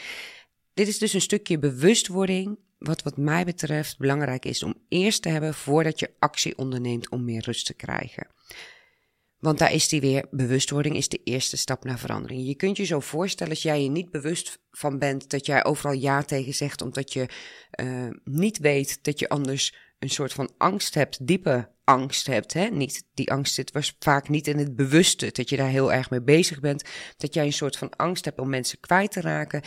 Dit 0.74 0.88
is 0.88 0.98
dus 0.98 1.14
een 1.14 1.22
stukje 1.22 1.60
bewustwording, 1.60 2.60
wat 2.78 3.04
wat 3.04 3.18
mij 3.18 3.46
betreft 3.46 3.98
belangrijk 3.98 4.46
is 4.46 4.64
om 4.64 4.74
eerst 4.88 5.22
te 5.22 5.30
hebben 5.30 5.54
voordat 5.54 6.00
je 6.00 6.14
actie 6.20 6.58
onderneemt 6.58 7.10
om 7.10 7.24
meer 7.24 7.44
rust 7.44 7.66
te 7.66 7.74
krijgen. 7.74 8.28
Want 9.40 9.58
daar 9.58 9.74
is 9.74 9.88
die 9.88 10.02
weer. 10.02 10.26
Bewustwording 10.32 10.96
is 10.96 11.10
de 11.10 11.22
eerste 11.24 11.58
stap 11.58 11.84
naar 11.84 12.00
verandering. 12.00 12.48
Je 12.48 12.56
kunt 12.56 12.78
je 12.78 12.84
zo 12.84 13.00
voorstellen 13.00 13.54
als 13.54 13.62
jij 13.62 13.84
je 13.84 13.90
niet 13.90 14.12
bewust 14.12 14.60
van 14.72 15.00
bent 15.00 15.30
dat 15.30 15.46
jij 15.46 15.66
overal 15.66 15.94
ja 15.94 16.24
tegen 16.24 16.54
zegt, 16.54 16.82
omdat 16.82 17.14
je 17.14 17.30
uh, 17.82 18.08
niet 18.24 18.58
weet 18.58 19.04
dat 19.04 19.20
je 19.20 19.30
anders 19.30 19.76
een 20.00 20.10
soort 20.10 20.34
van 20.34 20.52
angst 20.58 20.94
hebt, 20.94 21.28
diepe 21.28 21.70
angst 21.84 22.28
hebt. 22.28 22.54
Hè? 22.54 22.66
Niet, 22.66 23.04
die 23.14 23.32
angst 23.32 23.54
zit 23.54 23.72
was 23.72 23.96
vaak 24.00 24.30
niet 24.30 24.48
in 24.48 24.58
het 24.58 24.76
bewuste, 24.76 25.30
dat 25.32 25.50
je 25.50 25.58
daar 25.58 25.70
heel 25.70 25.94
erg 25.94 26.10
mee 26.10 26.22
bezig 26.22 26.60
bent. 26.60 26.84
Dat 27.18 27.34
jij 27.34 27.46
een 27.46 27.54
soort 27.54 27.78
van 27.78 27.96
angst 27.96 28.26
hebt 28.26 28.40
om 28.40 28.50
mensen 28.50 28.80
kwijt 28.80 29.12
te 29.12 29.22
raken 29.22 29.62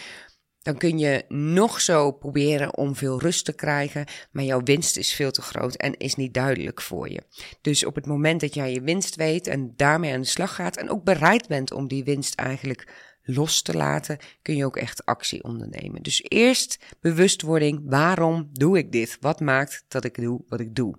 dan 0.62 0.76
kun 0.76 0.98
je 0.98 1.24
nog 1.28 1.80
zo 1.80 2.12
proberen 2.12 2.76
om 2.76 2.96
veel 2.96 3.20
rust 3.20 3.44
te 3.44 3.52
krijgen, 3.52 4.06
maar 4.30 4.44
jouw 4.44 4.62
winst 4.62 4.96
is 4.96 5.12
veel 5.12 5.30
te 5.30 5.42
groot 5.42 5.74
en 5.74 5.96
is 5.96 6.14
niet 6.14 6.34
duidelijk 6.34 6.80
voor 6.80 7.10
je. 7.10 7.22
Dus 7.60 7.84
op 7.84 7.94
het 7.94 8.06
moment 8.06 8.40
dat 8.40 8.54
jij 8.54 8.72
je 8.72 8.82
winst 8.82 9.16
weet 9.16 9.46
en 9.46 9.72
daarmee 9.76 10.12
aan 10.12 10.20
de 10.20 10.26
slag 10.26 10.54
gaat 10.54 10.76
en 10.76 10.90
ook 10.90 11.04
bereid 11.04 11.48
bent 11.48 11.72
om 11.72 11.88
die 11.88 12.04
winst 12.04 12.34
eigenlijk 12.34 13.10
los 13.24 13.62
te 13.62 13.74
laten, 13.74 14.18
kun 14.42 14.56
je 14.56 14.64
ook 14.64 14.76
echt 14.76 15.04
actie 15.04 15.44
ondernemen. 15.44 16.02
Dus 16.02 16.22
eerst 16.28 16.78
bewustwording, 17.00 17.80
waarom 17.84 18.48
doe 18.52 18.78
ik 18.78 18.92
dit? 18.92 19.16
Wat 19.20 19.40
maakt 19.40 19.84
dat 19.88 20.04
ik 20.04 20.20
doe 20.20 20.44
wat 20.48 20.60
ik 20.60 20.74
doe? 20.74 20.98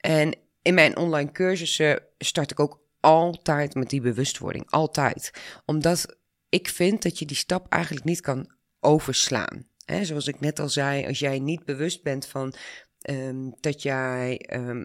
En 0.00 0.34
in 0.62 0.74
mijn 0.74 0.96
online 0.96 1.32
cursussen 1.32 2.02
start 2.18 2.50
ik 2.50 2.60
ook 2.60 2.80
altijd 3.00 3.74
met 3.74 3.90
die 3.90 4.00
bewustwording, 4.00 4.70
altijd. 4.70 5.30
Omdat 5.64 6.16
ik 6.48 6.68
vind 6.68 7.02
dat 7.02 7.18
je 7.18 7.26
die 7.26 7.36
stap 7.36 7.72
eigenlijk 7.72 8.04
niet 8.04 8.20
kan 8.20 8.55
overslaan. 8.80 9.66
Zoals 10.02 10.26
ik 10.26 10.40
net 10.40 10.58
al 10.58 10.68
zei, 10.68 11.06
als 11.06 11.18
jij 11.18 11.38
niet 11.38 11.64
bewust 11.64 12.02
bent 12.02 12.26
van 12.26 12.54
ehm, 13.00 13.50
dat 13.60 13.82
jij 13.82 14.38
ehm, 14.38 14.84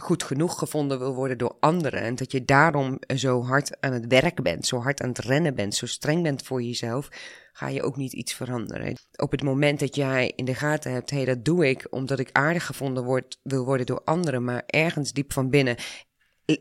goed 0.00 0.22
genoeg 0.22 0.58
gevonden 0.58 0.98
wil 0.98 1.14
worden 1.14 1.38
door 1.38 1.56
anderen. 1.60 2.00
En 2.00 2.14
dat 2.14 2.32
je 2.32 2.44
daarom 2.44 2.98
zo 3.16 3.42
hard 3.42 3.80
aan 3.80 3.92
het 3.92 4.06
werk 4.06 4.42
bent, 4.42 4.66
zo 4.66 4.78
hard 4.78 5.02
aan 5.02 5.08
het 5.08 5.18
rennen 5.18 5.54
bent, 5.54 5.74
zo 5.74 5.86
streng 5.86 6.22
bent 6.22 6.42
voor 6.42 6.62
jezelf, 6.62 7.08
ga 7.52 7.68
je 7.68 7.82
ook 7.82 7.96
niet 7.96 8.12
iets 8.12 8.34
veranderen. 8.34 8.94
Op 9.16 9.30
het 9.30 9.42
moment 9.42 9.80
dat 9.80 9.94
jij 9.94 10.32
in 10.36 10.44
de 10.44 10.54
gaten 10.54 10.92
hebt, 10.92 11.10
hé, 11.10 11.16
hey, 11.16 11.26
dat 11.26 11.44
doe 11.44 11.68
ik 11.68 11.86
omdat 11.90 12.18
ik 12.18 12.28
aardig 12.32 12.66
gevonden 12.66 13.04
word, 13.04 13.38
wil 13.42 13.64
worden 13.64 13.86
door 13.86 14.02
anderen, 14.04 14.44
maar 14.44 14.62
ergens 14.66 15.12
diep 15.12 15.32
van 15.32 15.50
binnen 15.50 15.76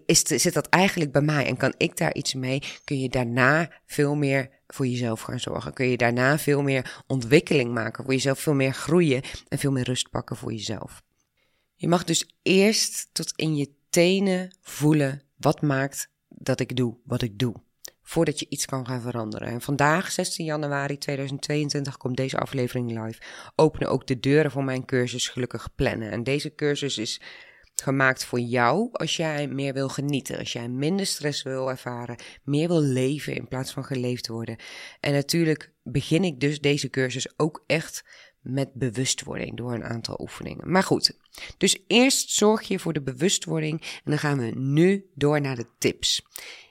is, 0.05 0.21
zit 0.21 0.53
dat 0.53 0.67
eigenlijk 0.67 1.11
bij 1.11 1.21
mij 1.21 1.45
en 1.45 1.57
kan 1.57 1.73
ik 1.77 1.97
daar 1.97 2.13
iets 2.15 2.33
mee, 2.33 2.63
kun 2.83 2.99
je 2.99 3.09
daarna 3.09 3.71
veel 3.85 4.15
meer 4.15 4.49
voor 4.67 4.87
jezelf 4.87 5.21
gaan 5.21 5.39
zorgen. 5.39 5.73
Kun 5.73 5.87
je 5.87 5.97
daarna 5.97 6.37
veel 6.39 6.61
meer 6.61 7.03
ontwikkeling 7.07 7.73
maken 7.73 8.03
voor 8.03 8.13
jezelf, 8.13 8.39
veel 8.39 8.53
meer 8.53 8.73
groeien 8.73 9.21
en 9.47 9.57
veel 9.57 9.71
meer 9.71 9.83
rust 9.83 10.09
pakken 10.09 10.35
voor 10.35 10.51
jezelf. 10.51 11.01
Je 11.75 11.87
mag 11.87 12.03
dus 12.03 12.35
eerst 12.41 13.09
tot 13.11 13.33
in 13.35 13.55
je 13.55 13.69
tenen 13.89 14.55
voelen 14.61 15.21
wat 15.35 15.61
maakt 15.61 16.09
dat 16.27 16.59
ik 16.59 16.75
doe 16.75 16.97
wat 17.03 17.21
ik 17.21 17.39
doe. 17.39 17.55
Voordat 18.01 18.39
je 18.39 18.45
iets 18.49 18.65
kan 18.65 18.87
gaan 18.87 19.01
veranderen. 19.01 19.47
En 19.47 19.61
vandaag, 19.61 20.11
16 20.11 20.45
januari 20.45 20.97
2022, 20.97 21.97
komt 21.97 22.17
deze 22.17 22.37
aflevering 22.37 23.05
live. 23.05 23.21
Openen 23.55 23.89
ook 23.89 24.07
de 24.07 24.19
deuren 24.19 24.51
voor 24.51 24.63
mijn 24.63 24.85
cursus 24.85 25.27
Gelukkig 25.27 25.75
Plannen. 25.75 26.11
En 26.11 26.23
deze 26.23 26.55
cursus 26.55 26.97
is 26.97 27.21
gemaakt 27.81 28.25
voor 28.25 28.39
jou 28.39 28.89
als 28.91 29.15
jij 29.15 29.47
meer 29.47 29.73
wil 29.73 29.89
genieten, 29.89 30.37
als 30.37 30.53
jij 30.53 30.69
minder 30.69 31.05
stress 31.05 31.43
wil 31.43 31.69
ervaren, 31.69 32.19
meer 32.43 32.67
wil 32.67 32.81
leven 32.81 33.35
in 33.35 33.47
plaats 33.47 33.71
van 33.71 33.85
geleefd 33.85 34.27
worden. 34.27 34.57
En 34.99 35.13
natuurlijk 35.13 35.73
begin 35.83 36.23
ik 36.23 36.39
dus 36.39 36.59
deze 36.59 36.89
cursus 36.89 37.33
ook 37.37 37.63
echt 37.65 38.03
met 38.41 38.73
bewustwording 38.73 39.57
door 39.57 39.73
een 39.73 39.83
aantal 39.83 40.19
oefeningen. 40.21 40.71
Maar 40.71 40.83
goed, 40.83 41.17
dus 41.57 41.83
eerst 41.87 42.29
zorg 42.29 42.67
je 42.67 42.79
voor 42.79 42.93
de 42.93 43.01
bewustwording 43.01 43.81
en 43.81 44.11
dan 44.11 44.19
gaan 44.19 44.37
we 44.37 44.51
nu 44.55 45.05
door 45.15 45.41
naar 45.41 45.55
de 45.55 45.67
tips. 45.77 46.21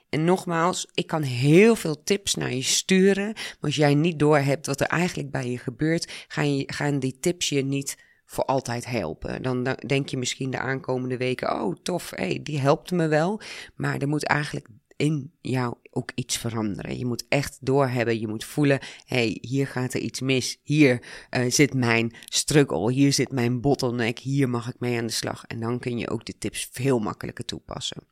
En 0.09 0.23
nogmaals, 0.23 0.87
ik 0.93 1.07
kan 1.07 1.21
heel 1.21 1.75
veel 1.75 2.03
tips 2.03 2.35
naar 2.35 2.53
je 2.53 2.61
sturen, 2.61 3.25
maar 3.33 3.57
als 3.59 3.75
jij 3.75 3.93
niet 3.93 4.19
doorhebt 4.19 4.65
wat 4.65 4.81
er 4.81 4.87
eigenlijk 4.87 5.31
bij 5.31 5.51
je 5.51 5.57
gebeurt, 5.57 6.25
gaan, 6.27 6.55
je, 6.55 6.63
gaan 6.73 6.99
die 6.99 7.17
tips 7.19 7.49
je 7.49 7.63
niet 7.63 7.97
voor 8.29 8.45
altijd 8.45 8.85
helpen. 8.85 9.41
Dan, 9.41 9.63
denk 9.63 10.09
je 10.09 10.17
misschien 10.17 10.49
de 10.49 10.59
aankomende 10.59 11.17
weken, 11.17 11.61
oh 11.61 11.75
tof, 11.83 12.11
hey, 12.15 12.39
die 12.43 12.59
helpt 12.59 12.91
me 12.91 13.07
wel. 13.07 13.41
Maar 13.75 13.97
er 13.97 14.07
moet 14.07 14.23
eigenlijk 14.23 14.67
in 14.95 15.31
jou 15.41 15.75
ook 15.91 16.11
iets 16.15 16.37
veranderen. 16.37 16.97
Je 16.97 17.05
moet 17.05 17.25
echt 17.29 17.57
doorhebben, 17.61 18.19
je 18.19 18.27
moet 18.27 18.43
voelen, 18.43 18.79
hey, 19.05 19.37
hier 19.41 19.67
gaat 19.67 19.93
er 19.93 19.99
iets 19.99 20.19
mis. 20.19 20.59
Hier 20.63 21.03
uh, 21.37 21.51
zit 21.51 21.73
mijn 21.73 22.15
struggle, 22.25 22.91
hier 22.91 23.13
zit 23.13 23.31
mijn 23.31 23.61
bottleneck, 23.61 24.19
hier 24.19 24.49
mag 24.49 24.69
ik 24.69 24.79
mee 24.79 24.97
aan 24.97 25.05
de 25.05 25.11
slag. 25.11 25.43
En 25.47 25.59
dan 25.59 25.79
kun 25.79 25.97
je 25.97 26.09
ook 26.09 26.25
de 26.25 26.37
tips 26.37 26.69
veel 26.71 26.99
makkelijker 26.99 27.45
toepassen. 27.45 28.07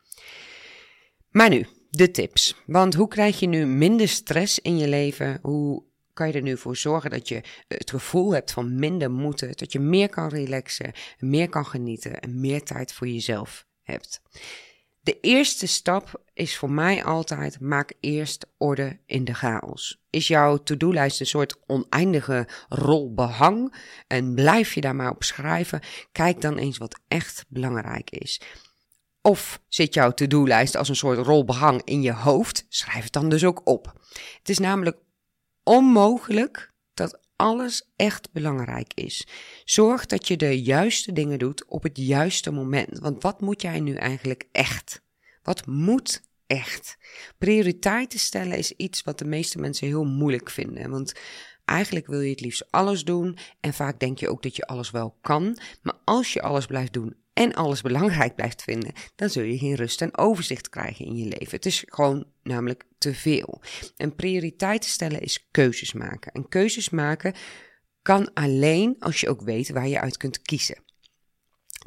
Maar 1.31 1.49
nu, 1.49 1.65
de 1.89 2.11
tips. 2.11 2.55
Want 2.65 2.93
hoe 2.93 3.07
krijg 3.07 3.39
je 3.39 3.47
nu 3.47 3.65
minder 3.65 4.07
stress 4.07 4.59
in 4.59 4.77
je 4.77 4.87
leven? 4.87 5.39
Hoe 5.41 5.83
kan 6.17 6.27
je 6.27 6.33
er 6.33 6.41
nu 6.41 6.57
voor 6.57 6.75
zorgen 6.75 7.09
dat 7.09 7.27
je 7.27 7.41
het 7.67 7.89
gevoel 7.89 8.33
hebt 8.33 8.51
van 8.51 8.75
minder 8.75 9.11
moeten, 9.11 9.51
dat 9.55 9.71
je 9.71 9.79
meer 9.79 10.09
kan 10.09 10.29
relaxen, 10.29 10.91
meer 11.19 11.49
kan 11.49 11.65
genieten 11.65 12.19
en 12.19 12.39
meer 12.39 12.63
tijd 12.63 12.93
voor 12.93 13.07
jezelf 13.07 13.65
hebt. 13.81 14.21
De 15.01 15.19
eerste 15.19 15.67
stap 15.67 16.23
is 16.33 16.57
voor 16.57 16.71
mij 16.71 17.03
altijd: 17.03 17.59
maak 17.59 17.93
eerst 17.99 18.47
orde 18.57 18.99
in 19.05 19.23
de 19.23 19.33
chaos. 19.33 20.01
Is 20.09 20.27
jouw 20.27 20.57
to-do-lijst 20.57 21.19
een 21.19 21.25
soort 21.25 21.59
oneindige 21.65 22.47
rol 22.69 23.13
behang 23.13 23.75
en 24.07 24.33
blijf 24.33 24.73
je 24.73 24.81
daar 24.81 24.95
maar 24.95 25.11
op 25.11 25.23
schrijven? 25.23 25.81
Kijk 26.11 26.41
dan 26.41 26.57
eens 26.57 26.77
wat 26.77 26.99
echt 27.07 27.45
belangrijk 27.47 28.09
is. 28.09 28.41
Of 29.21 29.61
zit 29.67 29.93
jouw 29.93 30.11
to-do-lijst 30.11 30.75
als 30.75 30.89
een 30.89 30.95
soort 30.95 31.17
rol 31.17 31.45
behang 31.45 31.81
in 31.83 32.01
je 32.01 32.13
hoofd? 32.13 32.65
Schrijf 32.69 33.03
het 33.03 33.13
dan 33.13 33.29
dus 33.29 33.43
ook 33.43 33.61
op. 33.63 33.93
Het 34.37 34.49
is 34.49 34.59
namelijk 34.59 34.97
onmogelijk 35.67 36.73
dat 36.93 37.19
alles 37.35 37.89
echt 37.95 38.31
belangrijk 38.31 38.91
is. 38.93 39.27
Zorg 39.65 40.05
dat 40.05 40.27
je 40.27 40.37
de 40.37 40.61
juiste 40.61 41.13
dingen 41.13 41.39
doet 41.39 41.65
op 41.65 41.83
het 41.83 41.97
juiste 41.97 42.51
moment. 42.51 42.99
Want 42.99 43.23
wat 43.23 43.41
moet 43.41 43.61
jij 43.61 43.79
nu 43.79 43.93
eigenlijk 43.95 44.47
echt? 44.51 45.01
Wat 45.43 45.65
moet 45.65 46.21
echt? 46.47 46.97
Prioriteiten 47.37 48.19
stellen 48.19 48.57
is 48.57 48.71
iets 48.71 49.03
wat 49.03 49.19
de 49.19 49.25
meeste 49.25 49.59
mensen 49.59 49.87
heel 49.87 50.05
moeilijk 50.05 50.49
vinden. 50.49 50.89
Want 50.89 51.13
eigenlijk 51.67 52.07
wil 52.07 52.21
je 52.21 52.29
het 52.29 52.39
liefst 52.39 52.71
alles 52.71 53.03
doen. 53.03 53.37
En 53.59 53.73
vaak 53.73 53.99
denk 53.99 54.19
je 54.19 54.29
ook 54.29 54.43
dat 54.43 54.55
je 54.55 54.67
alles 54.67 54.91
wel 54.91 55.17
kan. 55.21 55.57
Maar 55.81 55.95
als 56.03 56.33
je 56.33 56.41
alles 56.41 56.65
blijft 56.65 56.93
doen 56.93 57.15
en 57.33 57.53
alles 57.53 57.81
belangrijk 57.89 58.35
blijft 58.35 58.63
vinden, 58.63 58.93
dan 59.15 59.29
zul 59.29 59.43
je 59.43 59.57
geen 59.57 59.75
rust 59.75 60.01
en 60.01 60.17
overzicht 60.17 60.69
krijgen 60.69 61.05
in 61.05 61.15
je 61.15 61.25
leven. 61.25 61.55
Het 61.55 61.65
is 61.65 61.83
gewoon 61.87 62.25
namelijk 62.43 62.83
te 62.97 63.13
veel. 63.13 63.61
En 63.97 64.15
prioriteiten 64.15 64.89
stellen 64.89 65.21
is 65.21 65.47
keuzes 65.51 65.93
maken. 65.93 66.31
En 66.31 66.49
keuzes 66.49 66.89
maken 66.89 67.33
kan 68.01 68.33
alleen 68.33 68.95
als 68.99 69.19
je 69.19 69.29
ook 69.29 69.41
weet 69.41 69.69
waar 69.69 69.87
je 69.87 69.99
uit 69.99 70.17
kunt 70.17 70.41
kiezen. 70.41 70.85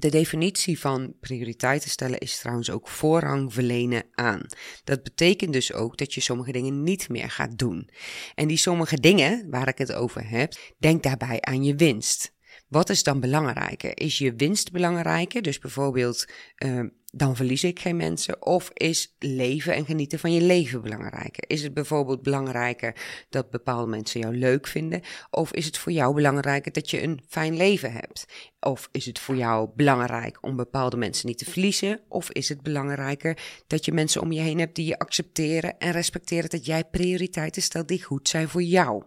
De 0.00 0.10
definitie 0.10 0.78
van 0.78 1.14
prioriteiten 1.20 1.90
stellen 1.90 2.18
is 2.18 2.38
trouwens 2.38 2.70
ook 2.70 2.88
voorrang 2.88 3.52
verlenen 3.52 4.04
aan. 4.12 4.46
Dat 4.84 5.02
betekent 5.02 5.52
dus 5.52 5.72
ook 5.72 5.96
dat 5.96 6.14
je 6.14 6.20
sommige 6.20 6.52
dingen 6.52 6.82
niet 6.82 7.08
meer 7.08 7.30
gaat 7.30 7.58
doen. 7.58 7.90
En 8.34 8.48
die 8.48 8.56
sommige 8.56 9.00
dingen 9.00 9.50
waar 9.50 9.68
ik 9.68 9.78
het 9.78 9.92
over 9.92 10.28
heb, 10.28 10.54
denk 10.78 11.02
daarbij 11.02 11.40
aan 11.40 11.64
je 11.64 11.74
winst. 11.74 12.32
Wat 12.68 12.90
is 12.90 13.02
dan 13.02 13.20
belangrijker? 13.20 13.98
Is 13.98 14.18
je 14.18 14.34
winst 14.34 14.72
belangrijker? 14.72 15.42
Dus 15.42 15.58
bijvoorbeeld, 15.58 16.26
uh, 16.64 16.84
dan 17.10 17.36
verlies 17.36 17.64
ik 17.64 17.80
geen 17.80 17.96
mensen. 17.96 18.46
Of 18.46 18.70
is 18.74 19.14
leven 19.18 19.74
en 19.74 19.84
genieten 19.84 20.18
van 20.18 20.32
je 20.32 20.40
leven 20.40 20.82
belangrijker? 20.82 21.44
Is 21.46 21.62
het 21.62 21.74
bijvoorbeeld 21.74 22.22
belangrijker 22.22 22.94
dat 23.28 23.50
bepaalde 23.50 23.90
mensen 23.90 24.20
jou 24.20 24.36
leuk 24.36 24.66
vinden? 24.66 25.00
Of 25.30 25.52
is 25.52 25.66
het 25.66 25.78
voor 25.78 25.92
jou 25.92 26.14
belangrijker 26.14 26.72
dat 26.72 26.90
je 26.90 27.02
een 27.02 27.20
fijn 27.28 27.56
leven 27.56 27.92
hebt? 27.92 28.26
Of 28.60 28.88
is 28.92 29.06
het 29.06 29.18
voor 29.18 29.36
jou 29.36 29.70
belangrijk 29.76 30.38
om 30.40 30.56
bepaalde 30.56 30.96
mensen 30.96 31.26
niet 31.26 31.38
te 31.38 31.50
verliezen? 31.50 32.00
Of 32.08 32.30
is 32.30 32.48
het 32.48 32.62
belangrijker 32.62 33.38
dat 33.66 33.84
je 33.84 33.92
mensen 33.92 34.20
om 34.20 34.32
je 34.32 34.40
heen 34.40 34.58
hebt 34.58 34.76
die 34.76 34.86
je 34.86 34.98
accepteren 34.98 35.78
en 35.78 35.92
respecteren 35.92 36.50
dat 36.50 36.66
jij 36.66 36.84
prioriteiten 36.84 37.62
stelt 37.62 37.88
die 37.88 38.02
goed 38.02 38.28
zijn 38.28 38.48
voor 38.48 38.62
jou? 38.62 39.04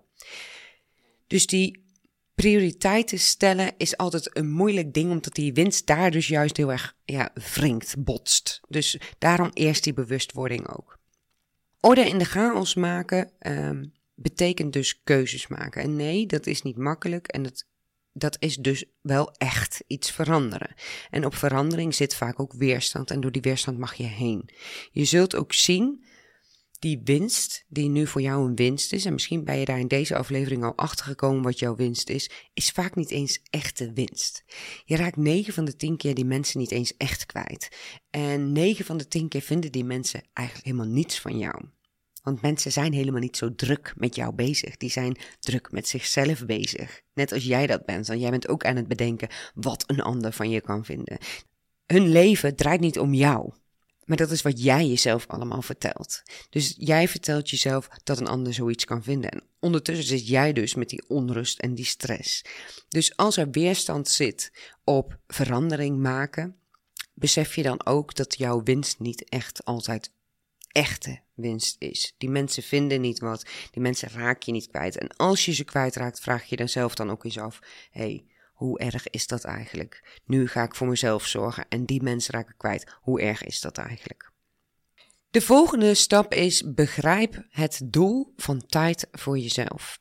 Dus 1.28 1.48
die 1.48 1.84
prioriteiten 2.36 3.20
stellen 3.20 3.74
is 3.78 3.98
altijd 3.98 4.38
een 4.38 4.52
moeilijk 4.52 4.94
ding, 4.94 5.12
omdat 5.12 5.34
die 5.34 5.54
winst 5.54 5.86
daar 5.86 6.12
dus 6.12 6.28
juist 6.28 6.58
heel 6.58 6.72
erg 6.72 6.96
ja, 7.06 7.32
wringt, 7.54 7.96
botst. 7.98 8.62
Dus 8.68 9.00
daarom 9.18 9.50
eerst 9.54 9.84
die 9.84 9.94
bewustwording 9.94 10.68
ook. 10.68 11.00
Orde 11.80 12.08
in 12.08 12.18
de 12.18 12.26
chaos 12.26 12.76
maken 12.76 13.32
um, 13.40 13.94
betekent 14.16 14.74
dus 14.74 15.04
keuzes 15.04 15.48
maken. 15.48 15.82
En 15.82 15.96
nee, 15.96 16.26
dat 16.26 16.48
is 16.48 16.62
niet 16.62 16.78
makkelijk 16.78 17.28
en 17.28 17.44
dat, 17.44 17.66
dat 18.14 18.36
is 18.40 18.56
dus 18.56 18.86
wel 19.02 19.32
echt 19.32 19.84
iets 19.88 20.12
veranderen. 20.12 20.74
En 21.10 21.26
op 21.26 21.36
verandering 21.36 21.96
zit 21.96 22.16
vaak 22.16 22.40
ook 22.40 22.54
weerstand 22.54 23.12
en 23.12 23.22
door 23.22 23.32
die 23.32 23.42
weerstand 23.42 23.78
mag 23.78 23.94
je 23.94 24.04
heen. 24.04 24.50
Je 24.92 25.06
zult 25.06 25.36
ook 25.36 25.54
zien 25.54 26.04
die 26.84 27.02
winst, 27.04 27.66
die 27.68 27.90
nu 27.90 28.08
voor 28.08 28.22
jou 28.22 28.48
een 28.48 28.56
winst 28.56 28.94
is, 28.94 29.06
en 29.06 29.14
misschien 29.14 29.44
ben 29.44 29.58
je 29.58 29.66
daar 29.66 29.80
in 29.80 29.88
deze 29.88 30.16
aflevering 30.16 30.64
al 30.64 30.76
achter 30.76 31.06
gekomen 31.06 31.44
wat 31.44 31.60
jouw 31.60 31.76
winst 31.76 32.10
is, 32.10 32.30
is 32.54 32.70
vaak 32.70 32.96
niet 32.96 33.12
eens 33.12 33.40
echte 33.50 33.94
winst. 33.94 34.44
Je 34.86 34.96
raakt 34.96 35.16
9 35.16 35.54
van 35.54 35.66
de 35.66 35.76
10 35.76 35.98
keer 35.98 36.16
die 36.16 36.26
mensen 36.26 36.60
niet 36.60 36.72
eens 36.72 36.98
echt 36.98 37.26
kwijt. 37.26 37.70
En 38.10 38.52
9 38.52 38.86
van 38.86 38.98
de 38.98 39.08
10 39.08 39.28
keer 39.28 39.42
vinden 39.42 39.72
die 39.72 39.84
mensen 39.84 40.24
eigenlijk 40.34 40.68
helemaal 40.68 40.94
niets 40.94 41.20
van 41.20 41.38
jou. 41.38 41.66
Want 42.24 42.42
mensen 42.42 42.72
zijn 42.72 42.94
helemaal 42.94 43.22
niet 43.22 43.38
zo 43.38 43.56
druk 43.56 43.94
met 43.98 44.16
jou 44.16 44.34
bezig. 44.34 44.78
Die 44.78 44.90
zijn 44.90 45.18
druk 45.40 45.72
met 45.72 45.88
zichzelf 45.88 46.46
bezig. 46.46 47.02
Net 47.14 47.32
als 47.32 47.44
jij 47.44 47.68
dat 47.68 47.86
bent. 47.86 48.08
Want 48.08 48.20
jij 48.20 48.30
bent 48.30 48.48
ook 48.48 48.66
aan 48.66 48.76
het 48.76 48.88
bedenken 48.88 49.30
wat 49.56 49.84
een 49.88 50.02
ander 50.02 50.34
van 50.34 50.50
je 50.50 50.62
kan 50.62 50.86
vinden. 50.86 51.18
Hun 51.86 52.10
leven 52.10 52.56
draait 52.56 52.80
niet 52.80 53.00
om 53.00 53.14
jou. 53.14 53.54
Maar 54.06 54.18
dat 54.18 54.32
is 54.32 54.42
wat 54.42 54.64
jij 54.64 54.88
jezelf 54.88 55.28
allemaal 55.28 55.62
vertelt. 55.62 56.22
Dus 56.50 56.74
jij 56.78 57.08
vertelt 57.08 57.50
jezelf 57.50 57.90
dat 58.04 58.20
een 58.20 58.28
ander 58.28 58.54
zoiets 58.54 58.86
kan 58.86 59.04
vinden. 59.04 59.30
En 59.30 59.44
ondertussen 59.60 60.06
zit 60.06 60.28
jij 60.28 60.54
dus 60.54 60.76
met 60.76 60.90
die 60.90 61.04
onrust 61.08 61.60
en 61.60 61.76
die 61.76 61.86
stress. 61.86 62.42
Dus 62.90 63.16
als 63.16 63.38
er 63.38 63.50
weerstand 63.50 64.10
zit 64.10 64.52
op 64.84 65.20
verandering 65.28 66.00
maken, 66.00 66.56
besef 67.14 67.56
je 67.56 67.64
dan 67.64 67.86
ook 67.86 68.16
dat 68.16 68.38
jouw 68.38 68.64
winst 68.64 69.00
niet 69.00 69.30
echt 69.30 69.66
altijd 69.66 70.12
echte 70.68 71.20
winst 71.34 71.76
is. 71.80 72.14
Die 72.18 72.30
mensen 72.30 72.64
vinden 72.64 73.02
niet 73.02 73.20
wat, 73.20 73.46
die 73.72 73.82
mensen 73.82 74.10
raak 74.10 74.42
je 74.42 74.52
niet 74.52 74.68
kwijt. 74.68 74.98
En 74.98 75.16
als 75.16 75.46
je 75.46 75.54
ze 75.54 75.64
kwijtraakt, 75.64 76.20
vraag 76.20 76.46
je 76.46 76.56
dan 76.56 76.70
zelf 76.70 76.96
dan 76.96 77.12
ook 77.12 77.24
eens 77.24 77.38
af: 77.38 77.60
hey, 77.92 78.26
hoe 78.64 78.80
erg 78.80 79.10
is 79.10 79.28
dat 79.28 79.44
eigenlijk? 79.44 80.20
Nu 80.26 80.48
ga 80.48 80.64
ik 80.64 80.76
voor 80.76 80.88
mezelf 80.88 81.26
zorgen 81.28 81.66
en 81.70 81.86
die 81.86 82.04
mensen 82.04 82.34
raken 82.34 82.58
kwijt. 82.58 82.98
Hoe 83.02 83.22
erg 83.22 83.44
is 83.44 83.62
dat 83.62 83.78
eigenlijk? 83.78 84.32
De 85.30 85.42
volgende 85.42 85.94
stap 85.94 86.34
is 86.34 86.74
begrijp 86.74 87.46
het 87.50 87.82
doel 87.86 88.34
van 88.36 88.66
tijd 88.66 89.08
voor 89.12 89.38
jezelf. 89.38 90.00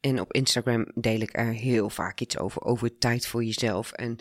En 0.00 0.20
op 0.20 0.32
Instagram 0.32 0.86
deel 0.94 1.20
ik 1.20 1.36
er 1.38 1.52
heel 1.52 1.90
vaak 1.90 2.20
iets 2.20 2.38
over, 2.38 2.62
over 2.62 2.98
tijd 2.98 3.26
voor 3.26 3.44
jezelf. 3.44 3.92
En 3.92 4.16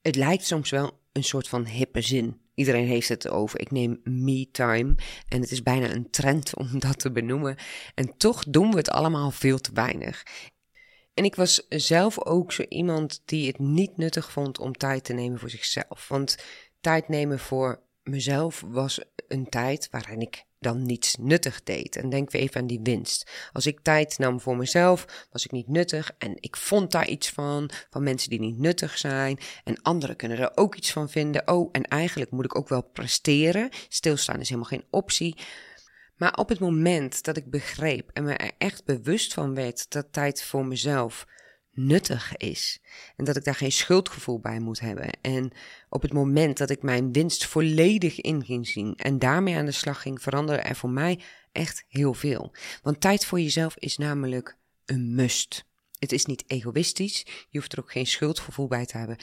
het 0.00 0.16
lijkt 0.16 0.44
soms 0.44 0.70
wel 0.70 1.00
een 1.12 1.24
soort 1.24 1.48
van 1.48 1.66
hippe 1.66 2.00
zin. 2.00 2.40
Iedereen 2.54 2.86
heeft 2.86 3.08
het 3.08 3.28
over. 3.28 3.60
Ik 3.60 3.70
neem 3.70 4.00
me-time. 4.04 4.94
En 5.28 5.40
het 5.40 5.50
is 5.50 5.62
bijna 5.62 5.90
een 5.90 6.10
trend 6.10 6.56
om 6.56 6.78
dat 6.78 6.98
te 6.98 7.12
benoemen. 7.12 7.56
En 7.94 8.16
toch 8.16 8.44
doen 8.44 8.70
we 8.70 8.76
het 8.76 8.90
allemaal 8.90 9.30
veel 9.30 9.58
te 9.58 9.70
weinig. 9.72 10.22
En 11.18 11.24
ik 11.24 11.34
was 11.34 11.66
zelf 11.68 12.24
ook 12.24 12.52
zo 12.52 12.64
iemand 12.68 13.22
die 13.24 13.46
het 13.46 13.58
niet 13.58 13.96
nuttig 13.96 14.32
vond 14.32 14.58
om 14.58 14.72
tijd 14.72 15.04
te 15.04 15.12
nemen 15.12 15.38
voor 15.38 15.50
zichzelf. 15.50 16.08
Want 16.08 16.36
tijd 16.80 17.08
nemen 17.08 17.38
voor 17.38 17.82
mezelf 18.02 18.64
was 18.66 19.00
een 19.28 19.48
tijd 19.48 19.88
waarin 19.90 20.20
ik 20.20 20.44
dan 20.60 20.82
niets 20.82 21.16
nuttig 21.16 21.62
deed. 21.62 21.96
En 21.96 22.08
denk 22.08 22.30
weer 22.30 22.42
even 22.42 22.60
aan 22.60 22.66
die 22.66 22.80
winst. 22.82 23.30
Als 23.52 23.66
ik 23.66 23.80
tijd 23.82 24.18
nam 24.18 24.40
voor 24.40 24.56
mezelf, 24.56 25.26
was 25.30 25.44
ik 25.44 25.50
niet 25.50 25.68
nuttig 25.68 26.12
en 26.18 26.32
ik 26.40 26.56
vond 26.56 26.92
daar 26.92 27.08
iets 27.08 27.30
van, 27.30 27.70
van 27.90 28.02
mensen 28.02 28.30
die 28.30 28.40
niet 28.40 28.58
nuttig 28.58 28.98
zijn. 28.98 29.38
En 29.64 29.82
anderen 29.82 30.16
kunnen 30.16 30.38
er 30.38 30.52
ook 30.54 30.74
iets 30.74 30.92
van 30.92 31.10
vinden. 31.10 31.48
Oh, 31.48 31.68
en 31.72 31.82
eigenlijk 31.82 32.30
moet 32.30 32.44
ik 32.44 32.56
ook 32.56 32.68
wel 32.68 32.82
presteren. 32.82 33.68
Stilstaan 33.88 34.40
is 34.40 34.48
helemaal 34.48 34.70
geen 34.70 34.86
optie. 34.90 35.36
Maar 36.18 36.34
op 36.34 36.48
het 36.48 36.58
moment 36.58 37.24
dat 37.24 37.36
ik 37.36 37.50
begreep 37.50 38.10
en 38.12 38.24
me 38.24 38.32
er 38.32 38.52
echt 38.58 38.84
bewust 38.84 39.34
van 39.34 39.54
werd 39.54 39.90
dat 39.90 40.12
tijd 40.12 40.42
voor 40.42 40.66
mezelf 40.66 41.26
nuttig 41.72 42.36
is. 42.36 42.80
En 43.16 43.24
dat 43.24 43.36
ik 43.36 43.44
daar 43.44 43.54
geen 43.54 43.72
schuldgevoel 43.72 44.40
bij 44.40 44.58
moet 44.58 44.80
hebben. 44.80 45.10
En 45.20 45.52
op 45.88 46.02
het 46.02 46.12
moment 46.12 46.58
dat 46.58 46.70
ik 46.70 46.82
mijn 46.82 47.12
winst 47.12 47.46
volledig 47.46 48.20
in 48.20 48.44
ging 48.44 48.66
zien 48.66 48.94
en 48.96 49.18
daarmee 49.18 49.56
aan 49.56 49.64
de 49.64 49.72
slag 49.72 50.02
ging, 50.02 50.22
veranderde 50.22 50.62
er 50.62 50.76
voor 50.76 50.90
mij 50.90 51.20
echt 51.52 51.84
heel 51.88 52.14
veel. 52.14 52.54
Want 52.82 53.00
tijd 53.00 53.24
voor 53.24 53.40
jezelf 53.40 53.76
is 53.76 53.96
namelijk 53.96 54.56
een 54.84 55.14
must. 55.14 55.64
Het 55.98 56.12
is 56.12 56.24
niet 56.24 56.44
egoïstisch, 56.46 57.26
je 57.48 57.58
hoeft 57.58 57.72
er 57.72 57.78
ook 57.78 57.92
geen 57.92 58.06
schuldgevoel 58.06 58.66
bij 58.66 58.86
te 58.86 58.98
hebben. 58.98 59.16